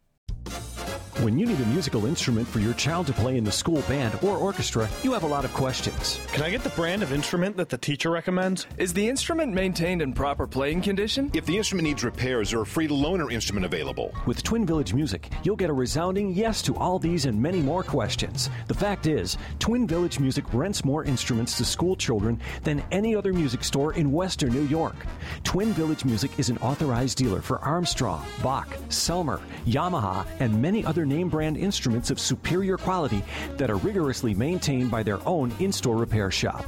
When 1.23 1.39
you 1.39 1.47
need 1.47 1.61
a 1.61 1.67
musical 1.67 2.07
instrument 2.07 2.49
for 2.49 2.59
your 2.59 2.75
child 2.75 3.07
to 3.07 3.13
play 3.13 3.37
in 3.37 3.45
the 3.45 3.53
school 3.53 3.83
band 3.83 4.19
or 4.23 4.37
orchestra, 4.37 4.89
you 5.03 5.13
have 5.13 5.23
a 5.23 5.27
lot 5.27 5.45
of 5.45 5.53
questions. 5.53 6.19
Can 6.33 6.43
I 6.43 6.51
get 6.51 6.63
the 6.63 6.71
brand 6.71 7.03
of 7.03 7.13
instrument 7.13 7.57
that 7.57 7.69
the 7.69 7.79
teacher 7.79 8.11
recommends? 8.11 8.67
Is 8.77 8.93
the 8.93 9.09
instrument 9.09 9.53
maintained 9.53 10.03
in 10.03 10.13
proper 10.13 10.47
playing 10.47 10.83
condition? 10.83 11.31
If 11.35 11.47
the 11.47 11.57
instrument 11.57 11.87
needs 11.87 12.03
repairs, 12.03 12.51
there 12.51 12.61
a 12.61 12.67
free 12.67 12.89
loaner 12.89 13.33
instrument 13.33 13.65
available? 13.67 14.13
With 14.27 14.43
Twin 14.43 14.67
Village 14.67 14.95
Music, 14.95 15.31
you'll 15.43 15.57
get 15.57 15.71
a 15.71 15.73
resounding 15.73 16.33
yes 16.33 16.63
to 16.63 16.77
all 16.77 16.99
these 16.99 17.27
and 17.27 17.41
many 17.41 17.61
more 17.61 17.83
questions. 17.83 18.51
The 18.69 18.75
fact 18.75 19.07
is, 19.07 19.39
Twin 19.59 19.87
Village 19.87 20.19
Music 20.19 20.45
rents 20.53 20.85
more 20.85 21.05
instruments 21.05 21.57
to 21.59 21.65
school 21.65 21.95
children 21.95 22.41
than 22.65 22.83
any 22.91 23.15
other 23.15 23.33
music 23.33 23.65
store 23.65 23.93
in 23.95 24.13
Western 24.13 24.53
New 24.53 24.67
York. 24.67 24.97
Twin 25.45 25.73
Village 25.73 26.05
Music 26.05 26.31
is 26.39 26.49
an 26.49 26.59
authorized 26.59 27.19
dealer 27.19 27.41
for 27.41 27.59
Armstrong, 27.61 28.25
Bach, 28.43 28.69
Selmer, 28.89 29.41
Yamaha, 29.67 30.27
and 30.41 30.61
many 30.61 30.82
other 30.85 31.07
name 31.07 31.29
brand 31.29 31.57
instruments 31.57 32.11
of 32.11 32.21
superior 32.21 32.77
quality 32.77 33.23
that 33.57 33.71
are 33.71 33.77
rigorously 33.77 34.35
maintained 34.35 34.91
by 34.91 35.03
their 35.03 35.19
own 35.27 35.53
in 35.59 35.73
store 35.73 35.97
repair 35.97 36.31
shop. 36.31 36.65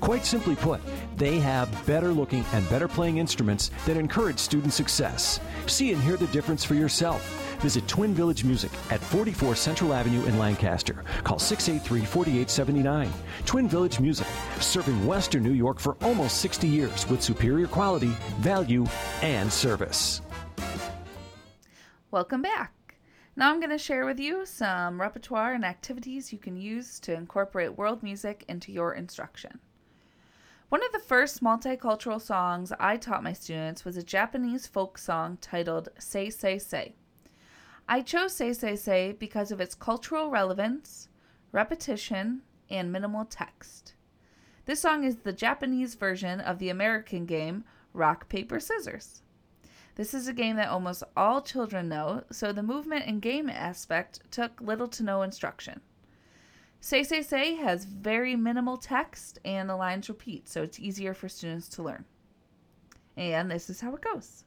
Quite 0.00 0.24
simply 0.24 0.54
put, 0.56 0.80
they 1.16 1.38
have 1.38 1.68
better 1.86 2.08
looking 2.08 2.44
and 2.52 2.68
better 2.68 2.88
playing 2.88 3.18
instruments 3.18 3.70
that 3.86 3.96
encourage 3.96 4.38
student 4.38 4.72
success. 4.72 5.40
See 5.66 5.92
and 5.92 6.02
hear 6.02 6.16
the 6.16 6.26
difference 6.28 6.64
for 6.64 6.74
yourself. 6.74 7.22
Visit 7.60 7.88
Twin 7.88 8.14
Village 8.14 8.44
Music 8.44 8.70
at 8.90 9.00
44 9.00 9.54
Central 9.56 9.94
Avenue 9.94 10.24
in 10.26 10.38
Lancaster. 10.38 11.04
Call 11.24 11.38
683 11.38 12.04
4879. 12.06 13.12
Twin 13.46 13.68
Village 13.68 13.98
Music, 14.00 14.26
serving 14.60 15.06
Western 15.06 15.42
New 15.42 15.52
York 15.52 15.80
for 15.80 15.96
almost 16.02 16.38
60 16.38 16.68
years 16.68 17.08
with 17.08 17.22
superior 17.22 17.66
quality, 17.66 18.12
value, 18.38 18.86
and 19.22 19.52
service. 19.52 20.20
Welcome 22.10 22.42
back. 22.42 22.75
Now 23.38 23.50
I'm 23.50 23.60
going 23.60 23.68
to 23.68 23.76
share 23.76 24.06
with 24.06 24.18
you 24.18 24.46
some 24.46 24.98
repertoire 24.98 25.52
and 25.52 25.62
activities 25.62 26.32
you 26.32 26.38
can 26.38 26.56
use 26.56 26.98
to 27.00 27.12
incorporate 27.12 27.76
world 27.76 28.02
music 28.02 28.46
into 28.48 28.72
your 28.72 28.94
instruction. 28.94 29.60
One 30.70 30.82
of 30.82 30.90
the 30.92 30.98
first 30.98 31.42
multicultural 31.42 32.18
songs 32.18 32.72
I 32.80 32.96
taught 32.96 33.22
my 33.22 33.34
students 33.34 33.84
was 33.84 33.98
a 33.98 34.02
Japanese 34.02 34.66
folk 34.66 34.96
song 34.96 35.36
titled 35.42 35.90
Say 35.98 36.30
Say 36.30 36.58
Say. 36.58 36.94
I 37.86 38.00
chose 38.00 38.32
Say 38.32 38.54
Say 38.54 38.74
Say 38.74 39.12
because 39.12 39.52
of 39.52 39.60
its 39.60 39.74
cultural 39.74 40.30
relevance, 40.30 41.10
repetition, 41.52 42.40
and 42.70 42.90
minimal 42.90 43.26
text. 43.26 43.92
This 44.64 44.80
song 44.80 45.04
is 45.04 45.16
the 45.16 45.34
Japanese 45.34 45.94
version 45.94 46.40
of 46.40 46.58
the 46.58 46.70
American 46.70 47.26
game 47.26 47.64
Rock, 47.92 48.30
Paper, 48.30 48.60
Scissors. 48.60 49.22
This 49.96 50.12
is 50.12 50.28
a 50.28 50.34
game 50.34 50.56
that 50.56 50.68
almost 50.68 51.02
all 51.16 51.40
children 51.40 51.88
know, 51.88 52.22
so 52.30 52.52
the 52.52 52.62
movement 52.62 53.06
and 53.06 53.22
game 53.22 53.48
aspect 53.48 54.20
took 54.30 54.60
little 54.60 54.88
to 54.88 55.02
no 55.02 55.22
instruction. 55.22 55.80
Say 56.80 57.02
Say 57.02 57.22
Say 57.22 57.54
has 57.54 57.86
very 57.86 58.36
minimal 58.36 58.76
text 58.76 59.38
and 59.42 59.70
the 59.70 59.74
lines 59.74 60.10
repeat, 60.10 60.48
so 60.48 60.62
it's 60.62 60.78
easier 60.78 61.14
for 61.14 61.30
students 61.30 61.68
to 61.70 61.82
learn. 61.82 62.04
And 63.16 63.50
this 63.50 63.70
is 63.70 63.80
how 63.80 63.94
it 63.94 64.02
goes. 64.02 64.44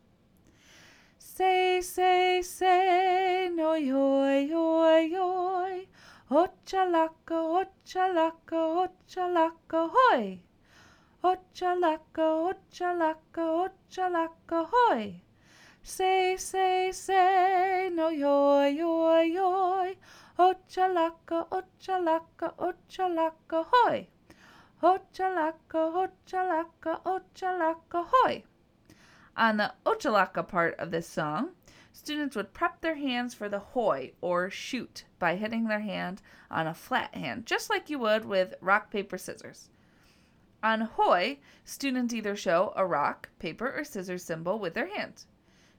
Say, 1.18 1.82
say, 1.82 2.44
say, 2.44 3.50
no 3.52 3.74
yoy, 3.74 4.48
yoy, 4.48 5.10
yoy. 5.12 5.88
Ochalaka, 6.30 7.66
ochalaka, 7.66 8.88
ochalaka, 8.88 9.90
hoy. 9.92 10.42
Ochalaka, 11.24 12.54
ochalaka, 12.54 13.70
ochalaka, 13.70 14.70
hoy. 14.72 15.22
Say, 15.90 16.38
say, 16.38 16.92
say, 16.92 17.90
no 17.92 18.10
yoy, 18.10 18.78
yoy, 18.78 19.24
yoy. 19.24 19.98
Ochalaka, 20.38 21.50
ochalaka, 21.50 22.54
ochalaka, 22.60 23.66
hoy. 23.72 24.08
Ochalaka, 24.84 26.08
ochalaka, 26.08 27.02
ochalaka, 27.04 28.06
hoy. 28.08 28.44
On 29.36 29.58
the 29.58 29.74
ochalaka 29.84 30.48
part 30.48 30.76
of 30.78 30.92
this 30.92 31.08
song, 31.08 31.56
students 31.92 32.36
would 32.36 32.54
prep 32.54 32.82
their 32.82 32.96
hands 32.96 33.34
for 33.34 33.50
the 33.50 33.60
hoy 33.60 34.12
or 34.22 34.52
shoot 34.52 35.06
by 35.18 35.38
hitting 35.38 35.68
their 35.68 35.82
hand 35.82 36.22
on 36.52 36.68
a 36.68 36.74
flat 36.76 37.16
hand, 37.16 37.48
just 37.48 37.68
like 37.68 37.90
you 37.90 37.98
would 37.98 38.26
with 38.26 38.54
rock, 38.62 38.92
paper, 38.92 39.18
scissors. 39.18 39.72
On 40.62 40.82
hoy, 40.82 41.40
students 41.66 42.14
either 42.14 42.36
show 42.36 42.74
a 42.76 42.86
rock, 42.86 43.30
paper, 43.40 43.74
or 43.76 43.84
scissors 43.84 44.24
symbol 44.24 44.60
with 44.60 44.76
their 44.76 44.96
hand. 44.96 45.26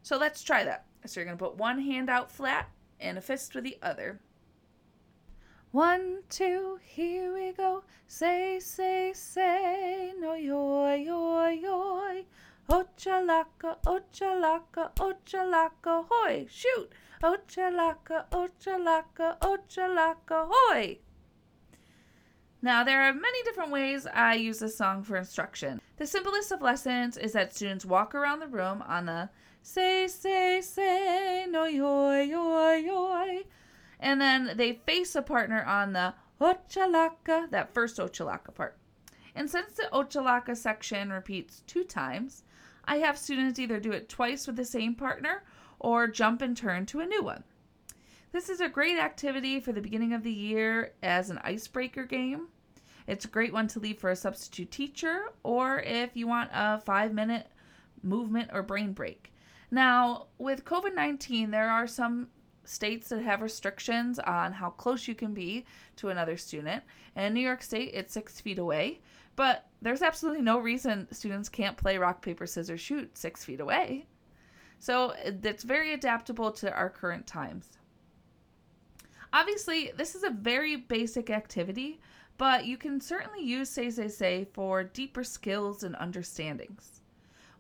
So 0.03 0.17
let's 0.17 0.43
try 0.43 0.65
that. 0.65 0.87
So 1.07 1.21
you're 1.21 1.27
going 1.27 1.39
to 1.39 1.45
put 1.45 1.57
one 1.57 1.81
hand 1.81 2.11
out 2.11 2.31
flat 2.31 2.69
and 2.99 3.19
a 3.19 3.21
fist 3.21 3.55
with 3.55 3.65
the 3.65 3.79
other. 3.83 4.21
One, 5.73 6.23
two, 6.29 6.81
here 6.83 7.33
we 7.33 7.53
go. 7.53 7.85
Say, 8.09 8.59
say, 8.59 9.13
say, 9.15 10.13
no 10.19 10.35
yoy, 10.35 11.05
yoy, 11.07 11.61
yoy. 11.63 12.25
Ochalaka, 12.69 13.77
ochalaka, 13.85 14.95
ochalaka, 14.97 16.07
hoy. 16.11 16.47
Shoot! 16.51 16.93
Ochalaka, 17.23 18.29
ochalaka, 18.31 19.39
ochalaka, 19.41 20.49
hoy. 20.51 20.99
Now, 22.63 22.85
there 22.85 23.03
are 23.03 23.13
many 23.13 23.43
different 23.45 23.71
ways 23.71 24.07
I 24.13 24.35
use 24.35 24.59
this 24.59 24.77
song 24.77 25.03
for 25.03 25.17
instruction. 25.17 25.81
The 25.97 26.07
simplest 26.07 26.53
of 26.53 26.63
lessons 26.63 27.17
is 27.17 27.33
that 27.33 27.55
students 27.55 27.85
walk 27.85 28.15
around 28.15 28.41
the 28.41 28.47
room 28.49 28.83
on 28.87 29.07
the 29.07 29.31
say, 29.63 30.09
say, 30.09 30.61
say, 30.61 31.47
no 31.49 31.65
yoy, 31.65 32.29
yoy, 32.29 32.85
yoy. 32.85 33.45
And 33.99 34.21
then 34.21 34.53
they 34.57 34.81
face 34.87 35.15
a 35.15 35.23
partner 35.23 35.63
on 35.63 35.93
the 35.93 36.15
ochalaka, 36.41 37.51
that 37.51 37.75
first 37.75 37.99
ochalaka 37.99 38.55
part. 38.55 38.79
And 39.35 39.49
since 39.49 39.73
the 39.75 39.89
ochalaka 39.93 40.57
section 40.57 41.11
repeats 41.11 41.63
two 41.67 41.85
times, 41.85 42.43
I 42.85 42.97
have 42.97 43.19
students 43.19 43.59
either 43.59 43.79
do 43.79 43.93
it 43.93 44.09
twice 44.09 44.47
with 44.47 44.57
the 44.57 44.65
same 44.65 44.95
partner 44.95 45.45
or 45.79 46.09
jump 46.09 46.43
and 46.43 46.57
turn 46.57 46.87
to 46.87 47.01
a 47.01 47.07
new 47.07 47.23
one. 47.23 47.45
This 48.33 48.49
is 48.49 48.61
a 48.61 48.69
great 48.69 48.97
activity 48.97 49.61
for 49.61 49.73
the 49.73 49.81
beginning 49.81 50.13
of 50.13 50.23
the 50.23 50.33
year 50.33 50.93
as 51.03 51.31
an 51.31 51.39
icebreaker 51.43 52.05
game. 52.05 52.49
It's 53.07 53.25
a 53.25 53.29
great 53.29 53.53
one 53.53 53.67
to 53.69 53.81
leave 53.81 53.99
for 53.99 54.11
a 54.11 54.17
substitute 54.17 54.71
teacher 54.71 55.33
or 55.43 55.81
if 55.81 56.17
you 56.17 56.27
want 56.27 56.51
a 56.53 56.79
five 56.81 57.13
minute 57.13 57.49
movement 58.03 58.51
or 58.53 58.63
brain 58.63 58.93
break. 58.93 59.33
Now, 59.71 60.27
with 60.39 60.65
COVID 60.65 60.95
19, 60.95 61.51
there 61.51 61.71
are 61.71 61.87
some 61.87 62.29
states 62.65 63.09
that 63.09 63.23
have 63.23 63.43
restrictions 63.43 64.19
on 64.19 64.53
how 64.53 64.71
close 64.71 65.09
you 65.09 65.15
can 65.15 65.35
be 65.35 65.65
to 65.97 66.09
another 66.09 66.37
student. 66.37 66.83
In 67.17 67.35
New 67.35 67.41
York 67.41 67.63
State, 67.63 67.91
it's 67.95 68.13
six 68.13 68.41
feet 68.41 68.59
away, 68.59 69.01
but 69.37 69.67
there's 69.83 70.03
absolutely 70.03 70.43
no 70.43 70.59
reason 70.59 71.09
students 71.13 71.49
can't 71.49 71.77
play 71.77 71.99
rock, 71.99 72.23
paper, 72.23 72.47
scissors, 72.47 72.81
shoot 72.81 73.17
six 73.17 73.45
feet 73.45 73.61
away. 73.61 74.07
So 74.79 75.15
it's 75.25 75.63
very 75.63 75.93
adaptable 75.93 76.53
to 76.53 76.73
our 76.73 76.89
current 76.89 77.27
times. 77.27 77.79
Obviously, 79.33 79.93
this 79.97 80.15
is 80.15 80.25
a 80.25 80.31
very 80.31 80.77
basic 80.77 81.31
activity, 81.31 82.01
but 82.39 82.67
you 82.67 82.77
can 82.77 83.01
certainly 83.01 83.45
use 83.45 83.69
Say 83.69 83.91
Say 83.91 84.09
Say 84.09 84.47
for 84.53 84.83
deeper 84.83 85.23
skills 85.23 85.83
and 85.83 85.95
understandings. 85.97 87.03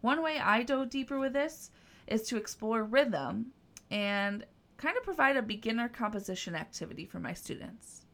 One 0.00 0.22
way 0.22 0.38
I 0.38 0.62
dove 0.62 0.90
deeper 0.90 1.18
with 1.18 1.34
this 1.34 1.70
is 2.10 2.22
to 2.22 2.36
explore 2.36 2.84
rhythm 2.84 3.52
and 3.90 4.44
kind 4.76 4.96
of 4.96 5.04
provide 5.04 5.36
a 5.36 5.42
beginner 5.42 5.88
composition 5.88 6.54
activity 6.54 7.06
for 7.06 7.20
my 7.20 7.32
students. 7.32 8.04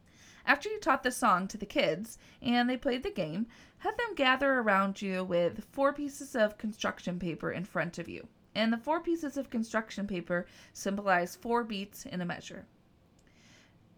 After 0.45 0.69
you 0.69 0.79
taught 0.79 1.03
the 1.03 1.11
song 1.11 1.47
to 1.49 1.57
the 1.57 1.65
kids 1.65 2.17
and 2.41 2.69
they 2.69 2.77
played 2.77 3.03
the 3.03 3.11
game, 3.11 3.47
have 3.79 3.97
them 3.97 4.15
gather 4.15 4.53
around 4.53 5.01
you 5.01 5.23
with 5.23 5.65
four 5.71 5.91
pieces 5.91 6.35
of 6.35 6.57
construction 6.57 7.19
paper 7.19 7.51
in 7.51 7.65
front 7.65 7.97
of 7.97 8.07
you. 8.07 8.27
And 8.55 8.71
the 8.71 8.77
four 8.77 9.01
pieces 9.01 9.35
of 9.35 9.49
construction 9.49 10.07
paper 10.07 10.47
symbolize 10.71 11.35
four 11.35 11.63
beats 11.63 12.05
in 12.05 12.21
a 12.21 12.25
measure. 12.25 12.65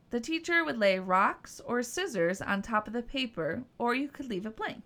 The 0.10 0.20
teacher 0.20 0.66
would 0.66 0.80
lay 0.80 0.98
rocks 0.98 1.62
or 1.64 1.84
scissors 1.84 2.42
on 2.42 2.62
top 2.62 2.88
of 2.88 2.94
the 2.94 3.04
paper, 3.04 3.64
or 3.78 3.94
you 3.94 4.08
could 4.08 4.28
leave 4.28 4.48
it 4.48 4.56
blank. 4.56 4.82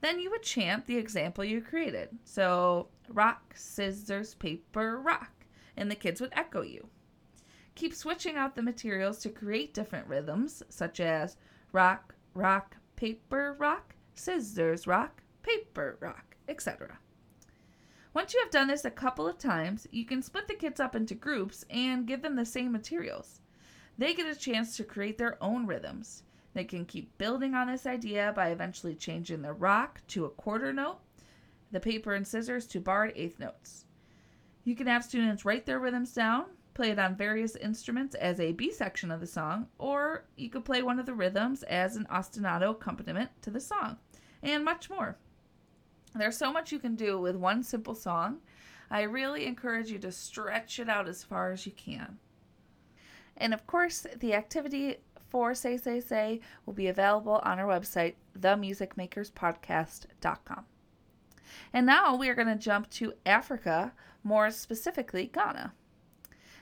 Then 0.00 0.20
you 0.20 0.30
would 0.30 0.42
chant 0.42 0.86
the 0.86 0.96
example 0.96 1.44
you 1.44 1.60
created. 1.60 2.10
So, 2.24 2.88
rock, 3.08 3.54
scissors, 3.56 4.34
paper, 4.34 5.00
rock. 5.00 5.32
And 5.76 5.90
the 5.90 5.96
kids 5.96 6.20
would 6.20 6.32
echo 6.32 6.62
you. 6.62 6.88
Keep 7.74 7.94
switching 7.94 8.36
out 8.36 8.56
the 8.56 8.62
materials 8.62 9.18
to 9.20 9.28
create 9.28 9.74
different 9.74 10.08
rhythms, 10.08 10.62
such 10.68 11.00
as 11.00 11.36
rock, 11.72 12.14
rock, 12.34 12.76
paper, 12.96 13.54
rock, 13.58 13.94
scissors, 14.14 14.86
rock, 14.86 15.22
paper, 15.42 15.96
rock, 16.00 16.36
etc. 16.48 16.98
Once 18.14 18.34
you 18.34 18.40
have 18.40 18.50
done 18.50 18.66
this 18.66 18.84
a 18.84 18.90
couple 18.90 19.28
of 19.28 19.38
times, 19.38 19.86
you 19.92 20.04
can 20.04 20.22
split 20.22 20.48
the 20.48 20.54
kids 20.54 20.80
up 20.80 20.96
into 20.96 21.14
groups 21.14 21.64
and 21.70 22.06
give 22.06 22.22
them 22.22 22.34
the 22.34 22.44
same 22.44 22.72
materials. 22.72 23.40
They 23.96 24.14
get 24.14 24.26
a 24.26 24.34
chance 24.38 24.76
to 24.76 24.84
create 24.84 25.18
their 25.18 25.42
own 25.42 25.66
rhythms. 25.66 26.24
They 26.58 26.64
can 26.64 26.86
keep 26.86 27.16
building 27.18 27.54
on 27.54 27.68
this 27.68 27.86
idea 27.86 28.32
by 28.34 28.48
eventually 28.48 28.96
changing 28.96 29.42
the 29.42 29.52
rock 29.52 30.00
to 30.08 30.24
a 30.24 30.30
quarter 30.30 30.72
note, 30.72 30.98
the 31.70 31.78
paper 31.78 32.14
and 32.14 32.26
scissors 32.26 32.66
to 32.66 32.80
barred 32.80 33.12
eighth 33.14 33.38
notes. 33.38 33.84
You 34.64 34.74
can 34.74 34.88
have 34.88 35.04
students 35.04 35.44
write 35.44 35.66
their 35.66 35.78
rhythms 35.78 36.12
down, 36.12 36.46
play 36.74 36.90
it 36.90 36.98
on 36.98 37.14
various 37.14 37.54
instruments 37.54 38.16
as 38.16 38.40
a 38.40 38.50
B 38.50 38.72
section 38.72 39.12
of 39.12 39.20
the 39.20 39.26
song, 39.28 39.68
or 39.78 40.24
you 40.34 40.50
could 40.50 40.64
play 40.64 40.82
one 40.82 40.98
of 40.98 41.06
the 41.06 41.14
rhythms 41.14 41.62
as 41.62 41.94
an 41.94 42.08
ostinato 42.10 42.70
accompaniment 42.70 43.30
to 43.42 43.52
the 43.52 43.60
song, 43.60 43.96
and 44.42 44.64
much 44.64 44.90
more. 44.90 45.16
There's 46.16 46.36
so 46.36 46.52
much 46.52 46.72
you 46.72 46.80
can 46.80 46.96
do 46.96 47.20
with 47.20 47.36
one 47.36 47.62
simple 47.62 47.94
song. 47.94 48.38
I 48.90 49.02
really 49.02 49.46
encourage 49.46 49.92
you 49.92 50.00
to 50.00 50.10
stretch 50.10 50.80
it 50.80 50.88
out 50.88 51.06
as 51.06 51.22
far 51.22 51.52
as 51.52 51.66
you 51.66 51.70
can. 51.70 52.18
And 53.40 53.54
of 53.54 53.64
course, 53.68 54.04
the 54.18 54.34
activity 54.34 54.96
for 55.28 55.54
Say 55.54 55.76
Say 55.76 56.00
Say 56.00 56.40
will 56.64 56.74
be 56.74 56.88
available 56.88 57.40
on 57.44 57.58
our 57.58 57.66
website, 57.66 58.14
themusicmakerspodcast.com. 58.38 60.64
And 61.72 61.86
now 61.86 62.16
we 62.16 62.28
are 62.28 62.34
going 62.34 62.48
to 62.48 62.56
jump 62.56 62.90
to 62.90 63.14
Africa, 63.24 63.92
more 64.22 64.50
specifically 64.50 65.30
Ghana. 65.32 65.72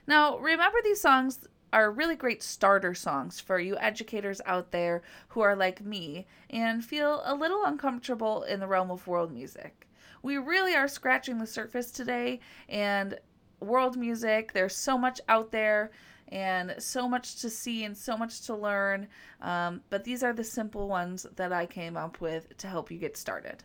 Now, 0.06 0.38
remember 0.38 0.78
these 0.82 1.00
songs 1.00 1.48
are 1.72 1.90
really 1.90 2.14
great 2.14 2.42
starter 2.42 2.94
songs 2.94 3.40
for 3.40 3.58
you 3.58 3.76
educators 3.78 4.40
out 4.46 4.70
there 4.70 5.02
who 5.28 5.40
are 5.40 5.56
like 5.56 5.84
me 5.84 6.26
and 6.48 6.84
feel 6.84 7.22
a 7.24 7.34
little 7.34 7.64
uncomfortable 7.64 8.44
in 8.44 8.60
the 8.60 8.68
realm 8.68 8.90
of 8.90 9.06
world 9.06 9.32
music. 9.32 9.88
We 10.22 10.38
really 10.38 10.74
are 10.74 10.88
scratching 10.88 11.38
the 11.38 11.46
surface 11.46 11.90
today, 11.90 12.40
and 12.68 13.18
world 13.60 13.96
music, 13.96 14.52
there's 14.52 14.76
so 14.76 14.96
much 14.96 15.20
out 15.28 15.52
there 15.52 15.90
and 16.28 16.74
so 16.78 17.08
much 17.08 17.36
to 17.40 17.50
see 17.50 17.84
and 17.84 17.96
so 17.96 18.16
much 18.16 18.42
to 18.42 18.54
learn. 18.54 19.08
Um, 19.40 19.82
but 19.90 20.04
these 20.04 20.22
are 20.22 20.32
the 20.32 20.44
simple 20.44 20.88
ones 20.88 21.26
that 21.36 21.52
I 21.52 21.66
came 21.66 21.96
up 21.96 22.20
with 22.20 22.56
to 22.58 22.68
help 22.68 22.90
you 22.90 22.98
get 22.98 23.16
started. 23.16 23.64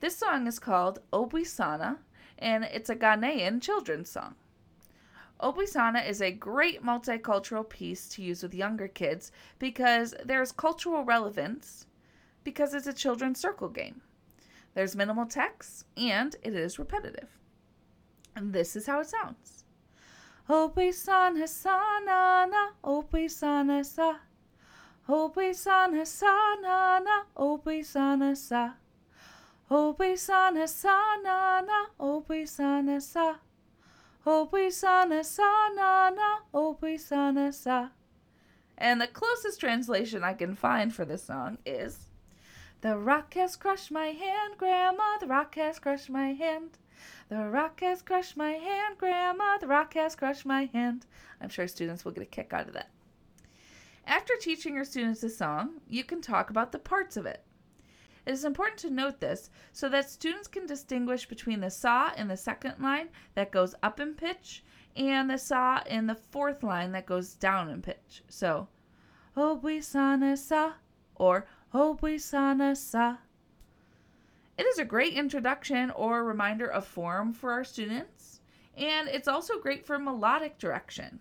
This 0.00 0.16
song 0.16 0.46
is 0.46 0.58
called 0.58 1.00
Obwisana, 1.12 1.98
and 2.38 2.64
it's 2.64 2.90
a 2.90 2.96
Ghanaian 2.96 3.60
children's 3.60 4.10
song. 4.10 4.34
Obwisana 5.40 6.08
is 6.08 6.22
a 6.22 6.30
great 6.30 6.82
multicultural 6.82 7.68
piece 7.68 8.08
to 8.10 8.22
use 8.22 8.42
with 8.42 8.54
younger 8.54 8.88
kids 8.88 9.32
because 9.58 10.14
there's 10.24 10.52
cultural 10.52 11.04
relevance 11.04 11.86
because 12.44 12.72
it's 12.72 12.86
a 12.86 12.92
children's 12.92 13.40
circle 13.40 13.68
game. 13.68 14.00
There's 14.74 14.96
minimal 14.96 15.26
text 15.26 15.86
and 15.96 16.34
it 16.42 16.54
is 16.54 16.78
repetitive. 16.78 17.38
And 18.36 18.52
this 18.52 18.76
is 18.76 18.86
how 18.86 19.00
it 19.00 19.08
sounds. 19.08 19.63
Hope 20.46 20.92
sana 20.92 21.46
sana 21.48 22.46
na, 22.46 22.68
hope 22.82 23.28
sana 23.28 23.82
sa. 23.84 24.16
Hope 25.06 25.54
sana 25.54 26.04
sana 26.04 27.00
na, 27.02 27.22
hope 27.34 27.82
sana 27.82 28.36
sa. 28.36 28.72
Hope 29.70 30.16
sana 30.18 30.68
sana 30.68 31.62
na, 31.66 31.86
hope 31.98 32.46
sana 32.46 33.00
sa. 33.00 33.36
Hope 34.24 34.70
sana 34.70 35.24
sana 35.24 36.10
na, 36.14 36.38
hope 36.52 36.98
sana 36.98 37.50
sa. 37.52 37.88
And 38.76 39.00
the 39.00 39.06
closest 39.06 39.60
translation 39.60 40.24
I 40.24 40.34
can 40.34 40.54
find 40.54 40.92
for 40.94 41.04
this 41.06 41.24
song 41.24 41.58
is 41.64 42.10
The 42.82 42.98
rock 42.98 43.32
has 43.34 43.56
crushed 43.56 43.90
my 43.90 44.08
hand, 44.08 44.58
Grandma, 44.58 45.16
the 45.20 45.26
rock 45.26 45.54
has 45.54 45.78
crushed 45.78 46.10
my 46.10 46.34
hand. 46.34 46.76
The 47.28 47.48
rock 47.48 47.80
has 47.80 48.02
crushed 48.02 48.36
my 48.36 48.52
hand, 48.52 48.98
Grandma. 48.98 49.58
The 49.58 49.66
rock 49.66 49.94
has 49.94 50.14
crushed 50.14 50.44
my 50.44 50.66
hand. 50.66 51.06
I'm 51.40 51.48
sure 51.48 51.66
students 51.66 52.04
will 52.04 52.12
get 52.12 52.22
a 52.22 52.26
kick 52.26 52.52
out 52.52 52.68
of 52.68 52.74
that. 52.74 52.90
After 54.06 54.34
teaching 54.36 54.74
your 54.74 54.84
students 54.84 55.22
a 55.22 55.30
song, 55.30 55.80
you 55.88 56.04
can 56.04 56.20
talk 56.20 56.50
about 56.50 56.72
the 56.72 56.78
parts 56.78 57.16
of 57.16 57.24
it. 57.24 57.42
It 58.26 58.32
is 58.32 58.44
important 58.44 58.78
to 58.80 58.90
note 58.90 59.20
this 59.20 59.50
so 59.72 59.88
that 59.90 60.08
students 60.08 60.48
can 60.48 60.66
distinguish 60.66 61.26
between 61.26 61.60
the 61.60 61.70
saw 61.70 62.12
in 62.14 62.28
the 62.28 62.36
second 62.36 62.82
line 62.82 63.08
that 63.34 63.50
goes 63.50 63.74
up 63.82 64.00
in 64.00 64.14
pitch 64.14 64.62
and 64.96 65.28
the 65.28 65.38
saw 65.38 65.82
in 65.86 66.06
the 66.06 66.14
fourth 66.14 66.62
line 66.62 66.92
that 66.92 67.06
goes 67.06 67.34
down 67.34 67.68
in 67.68 67.82
pitch. 67.82 68.22
So, 68.28 68.68
Obwisana 69.36 70.38
sa 70.38 70.74
or 71.14 71.46
Obwisana 71.72 72.76
sa. 72.76 73.18
It 74.56 74.66
is 74.66 74.78
a 74.78 74.84
great 74.84 75.14
introduction 75.14 75.90
or 75.90 76.22
reminder 76.22 76.68
of 76.68 76.86
form 76.86 77.32
for 77.32 77.50
our 77.50 77.64
students, 77.64 78.40
and 78.76 79.08
it's 79.08 79.26
also 79.26 79.58
great 79.58 79.84
for 79.84 79.98
melodic 79.98 80.58
direction. 80.58 81.18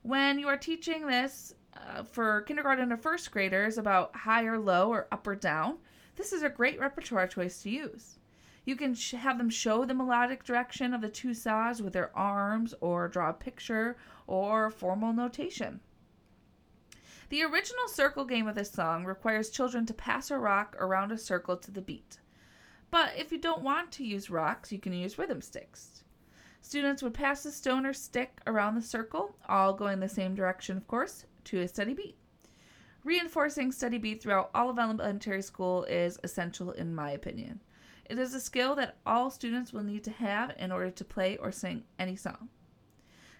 When 0.00 0.38
you 0.38 0.48
are 0.48 0.56
teaching 0.56 1.06
this 1.06 1.54
uh, 1.74 2.04
for 2.04 2.40
kindergarten 2.42 2.90
or 2.90 2.96
first 2.96 3.30
graders 3.30 3.76
about 3.76 4.16
high 4.16 4.44
or 4.44 4.58
low 4.58 4.88
or 4.88 5.08
up 5.12 5.26
or 5.26 5.34
down, 5.34 5.76
this 6.16 6.32
is 6.32 6.42
a 6.42 6.48
great 6.48 6.80
repertoire 6.80 7.26
choice 7.26 7.62
to 7.62 7.70
use. 7.70 8.18
You 8.64 8.76
can 8.76 8.94
sh- 8.94 9.12
have 9.12 9.36
them 9.36 9.50
show 9.50 9.84
the 9.84 9.92
melodic 9.92 10.42
direction 10.42 10.94
of 10.94 11.02
the 11.02 11.10
two 11.10 11.34
saws 11.34 11.82
with 11.82 11.92
their 11.92 12.16
arms, 12.16 12.72
or 12.80 13.08
draw 13.08 13.28
a 13.28 13.34
picture, 13.34 13.98
or 14.26 14.70
formal 14.70 15.12
notation. 15.12 15.80
The 17.28 17.42
original 17.42 17.88
circle 17.88 18.24
game 18.24 18.46
of 18.46 18.54
this 18.54 18.70
song 18.70 19.04
requires 19.04 19.50
children 19.50 19.84
to 19.84 19.92
pass 19.92 20.30
a 20.30 20.38
rock 20.38 20.76
around 20.78 21.12
a 21.12 21.18
circle 21.18 21.58
to 21.58 21.70
the 21.70 21.82
beat. 21.82 22.20
But 22.94 23.16
if 23.16 23.32
you 23.32 23.38
don't 23.38 23.64
want 23.64 23.90
to 23.90 24.04
use 24.04 24.30
rocks, 24.30 24.70
you 24.70 24.78
can 24.78 24.92
use 24.92 25.18
rhythm 25.18 25.40
sticks. 25.40 26.04
Students 26.60 27.02
would 27.02 27.12
pass 27.12 27.44
a 27.44 27.50
stone 27.50 27.84
or 27.84 27.92
stick 27.92 28.40
around 28.46 28.76
the 28.76 28.82
circle, 28.82 29.34
all 29.48 29.74
going 29.74 29.98
the 29.98 30.08
same 30.08 30.36
direction, 30.36 30.76
of 30.76 30.86
course, 30.86 31.26
to 31.46 31.58
a 31.60 31.66
steady 31.66 31.92
beat. 31.92 32.16
Reinforcing 33.02 33.72
steady 33.72 33.98
beat 33.98 34.22
throughout 34.22 34.52
all 34.54 34.70
of 34.70 34.78
elementary 34.78 35.42
school 35.42 35.82
is 35.86 36.20
essential, 36.22 36.70
in 36.70 36.94
my 36.94 37.10
opinion. 37.10 37.60
It 38.08 38.16
is 38.16 38.32
a 38.32 38.38
skill 38.38 38.76
that 38.76 38.98
all 39.04 39.28
students 39.28 39.72
will 39.72 39.82
need 39.82 40.04
to 40.04 40.12
have 40.12 40.54
in 40.56 40.70
order 40.70 40.92
to 40.92 41.04
play 41.04 41.36
or 41.38 41.50
sing 41.50 41.82
any 41.98 42.14
song. 42.14 42.48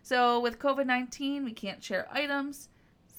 So, 0.03 0.41
with 0.41 0.59
COVID 0.59 0.87
19, 0.87 1.45
we 1.45 1.53
can't 1.53 1.81
share 1.81 2.09
items, 2.11 2.71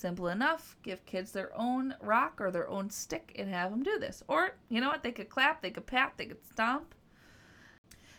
Simple 0.06 0.28
enough. 0.28 0.78
Give 0.84 1.04
kids 1.08 1.32
their 1.32 1.50
own 1.58 1.96
rock 2.00 2.40
or 2.40 2.52
their 2.52 2.70
own 2.70 2.92
stick 2.92 3.36
and 3.40 3.50
have 3.50 3.72
them 3.72 3.82
do 3.82 3.98
this. 3.98 4.22
Or, 4.28 4.56
you 4.70 4.80
know 4.80 4.90
what? 4.90 5.02
They 5.02 5.12
could 5.12 5.30
clap, 5.30 5.64
they 5.64 5.72
could 5.72 5.88
pat, 5.88 6.14
they 6.16 6.28
could 6.28 6.46
stomp. 6.46 6.94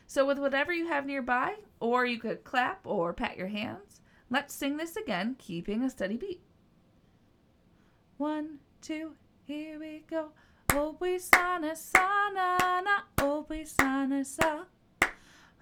So, 0.08 0.26
with 0.26 0.40
whatever 0.40 0.72
you 0.72 0.88
have 0.88 1.06
nearby, 1.06 1.54
or 1.78 2.04
you 2.04 2.18
could 2.18 2.42
clap 2.42 2.84
or 2.84 3.12
pat 3.12 3.36
your 3.36 3.46
hands, 3.46 4.00
let's 4.30 4.52
sing 4.52 4.78
this 4.78 4.96
again, 4.96 5.36
keeping 5.38 5.84
a 5.84 5.88
steady 5.88 6.16
beat. 6.16 6.42
One, 8.16 8.58
two, 8.82 9.12
here 9.46 9.78
we 9.78 10.02
go. 10.10 10.30
Obi 10.74 11.20
sana 11.20 11.76
sana 11.76 12.82
na 12.82 13.24
obi 13.24 13.64
sana 13.64 14.24
sa. 14.24 14.64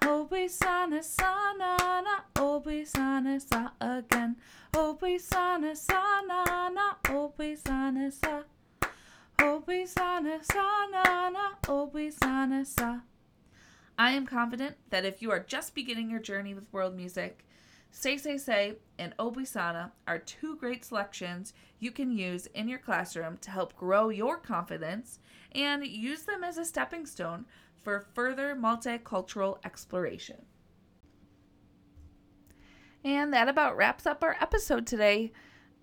Obi 0.07 0.49
sana 0.49 1.03
sana 1.03 1.77
na 2.03 2.17
obi 2.39 2.85
sana 2.85 3.41
sa 3.41 3.71
again. 3.81 4.37
Obi 4.77 5.19
sana 5.19 5.75
sana 5.75 6.71
na 6.73 6.95
obi 7.11 7.57
sana 7.57 8.11
sa. 8.11 8.43
Obi 9.41 9.87
sana 9.87 10.39
sana 10.43 11.31
na 11.31 11.47
obi 11.69 12.11
sana 12.11 12.65
sa. 12.65 13.01
I 13.99 14.11
am 14.11 14.27
confident 14.27 14.77
that 14.91 15.05
if 15.05 15.23
you 15.23 15.31
are 15.31 15.41
just 15.41 15.75
beginning 15.75 16.11
your 16.11 16.21
journey 16.21 16.53
with 16.55 16.73
world 16.73 16.97
music, 16.97 17.45
Say 17.91 18.19
Say 18.19 18.39
Say 18.39 18.75
and 18.99 19.17
Obwisana 19.19 19.93
are 20.09 20.19
two 20.19 20.57
great 20.57 20.85
selections 20.85 21.55
you 21.79 21.93
can 21.93 22.11
use 22.11 22.47
in 22.47 22.69
your 22.69 22.81
classroom 22.81 23.39
to 23.39 23.53
help 23.53 23.77
grow 23.77 24.09
your 24.09 24.37
confidence 24.37 25.21
and 25.53 25.87
use 25.87 26.23
them 26.23 26.43
as 26.43 26.59
a 26.59 26.65
stepping 26.65 27.07
stone 27.07 27.45
for 27.85 28.07
further 28.15 28.57
multicultural 28.57 29.59
exploration. 29.65 30.47
And 33.05 33.33
that 33.35 33.49
about 33.49 33.77
wraps 33.77 34.07
up 34.07 34.25
our 34.25 34.37
episode 34.41 34.87
today. 34.87 35.33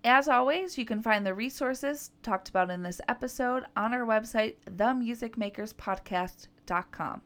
As 0.04 0.26
always, 0.26 0.76
you 0.76 0.84
can 0.84 1.00
find 1.00 1.24
the 1.24 1.32
resources 1.32 2.10
talked 2.24 2.48
about 2.48 2.70
in 2.70 2.82
this 2.82 3.00
episode 3.08 3.66
on 3.76 3.94
our 3.94 4.04
website, 4.04 4.56
themusicmakerspodcast.com. 4.68 7.22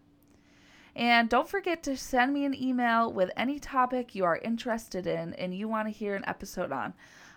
And 0.95 1.29
don't 1.29 1.49
forget 1.49 1.83
to 1.85 1.97
send 1.97 2.35
me 2.35 2.45
an 2.45 2.55
email 2.55 3.13
with 3.13 3.31
any 3.37 3.59
topic 3.59 4.15
you 4.15 4.25
are 4.25 4.39
interested 4.39 5.07
in 5.07 5.35
and 5.35 5.55
you 5.55 5.69
want 5.69 5.89
to 5.89 5.93
hear 5.93 6.15
an 6.15 6.25
episode 6.27 6.73
on. 6.73 6.95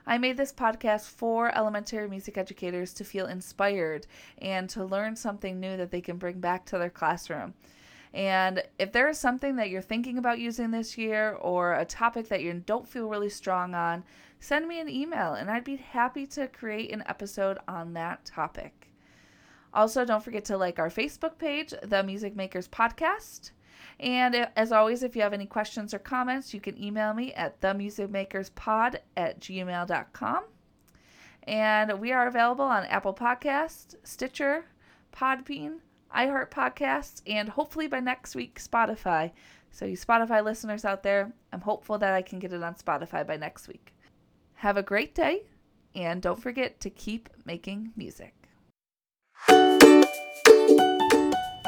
I 0.09 0.17
made 0.17 0.37
this 0.37 0.51
podcast 0.51 1.05
for 1.05 1.55
elementary 1.55 2.09
music 2.09 2.35
educators 2.35 2.95
to 2.95 3.03
feel 3.03 3.27
inspired 3.27 4.07
and 4.39 4.67
to 4.71 4.83
learn 4.83 5.15
something 5.15 5.59
new 5.59 5.77
that 5.77 5.91
they 5.91 6.01
can 6.01 6.17
bring 6.17 6.39
back 6.39 6.65
to 6.65 6.79
their 6.79 6.89
classroom. 6.89 7.53
And 8.11 8.63
if 8.79 8.91
there 8.91 9.07
is 9.07 9.19
something 9.19 9.57
that 9.57 9.69
you're 9.69 9.83
thinking 9.83 10.17
about 10.17 10.39
using 10.39 10.71
this 10.71 10.97
year 10.97 11.33
or 11.33 11.75
a 11.75 11.85
topic 11.85 12.27
that 12.29 12.41
you 12.41 12.51
don't 12.65 12.89
feel 12.89 13.07
really 13.07 13.29
strong 13.29 13.75
on, 13.75 14.03
send 14.39 14.67
me 14.67 14.79
an 14.79 14.89
email 14.89 15.35
and 15.35 15.51
I'd 15.51 15.63
be 15.63 15.75
happy 15.75 16.25
to 16.25 16.47
create 16.47 16.91
an 16.91 17.03
episode 17.05 17.59
on 17.67 17.93
that 17.93 18.25
topic. 18.25 18.87
Also, 19.75 20.05
don't 20.05 20.23
forget 20.23 20.45
to 20.45 20.57
like 20.57 20.79
our 20.79 20.89
Facebook 20.89 21.37
page, 21.37 21.71
The 21.83 22.01
Music 22.01 22.35
Makers 22.35 22.67
Podcast. 22.67 23.51
And 23.99 24.47
as 24.55 24.71
always, 24.71 25.03
if 25.03 25.15
you 25.15 25.21
have 25.23 25.33
any 25.33 25.45
questions 25.45 25.93
or 25.93 25.99
comments, 25.99 26.53
you 26.53 26.61
can 26.61 26.81
email 26.81 27.13
me 27.13 27.33
at 27.33 27.59
themusicmakerspod 27.59 28.97
at 29.17 29.39
gmail.com. 29.41 30.43
And 31.43 31.99
we 31.99 32.11
are 32.11 32.27
available 32.27 32.65
on 32.65 32.85
Apple 32.85 33.13
Podcasts, 33.13 33.95
Stitcher, 34.03 34.65
Podbean, 35.11 35.79
iHeart 36.15 36.49
Podcasts, 36.49 37.21
and 37.27 37.49
hopefully 37.49 37.87
by 37.87 37.99
next 37.99 38.35
week, 38.35 38.59
Spotify. 38.61 39.31
So, 39.71 39.85
you 39.85 39.97
Spotify 39.97 40.43
listeners 40.43 40.85
out 40.85 41.03
there, 41.03 41.31
I'm 41.51 41.61
hopeful 41.61 41.97
that 41.99 42.13
I 42.13 42.21
can 42.21 42.39
get 42.39 42.53
it 42.53 42.63
on 42.63 42.75
Spotify 42.75 43.25
by 43.25 43.37
next 43.37 43.67
week. 43.67 43.93
Have 44.55 44.77
a 44.77 44.83
great 44.83 45.13
day, 45.13 45.43
and 45.93 46.21
don't 46.21 46.41
forget 46.41 46.79
to 46.81 46.89
keep 46.89 47.29
making 47.45 47.91
music. 47.95 48.33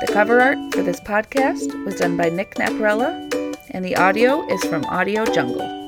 The 0.01 0.11
cover 0.11 0.41
art 0.41 0.57
for 0.73 0.81
this 0.81 0.99
podcast 0.99 1.85
was 1.85 1.97
done 1.97 2.17
by 2.17 2.29
Nick 2.29 2.55
Naparella, 2.55 3.11
and 3.69 3.85
the 3.85 3.95
audio 3.95 4.47
is 4.47 4.63
from 4.63 4.83
Audio 4.85 5.25
Jungle. 5.25 5.80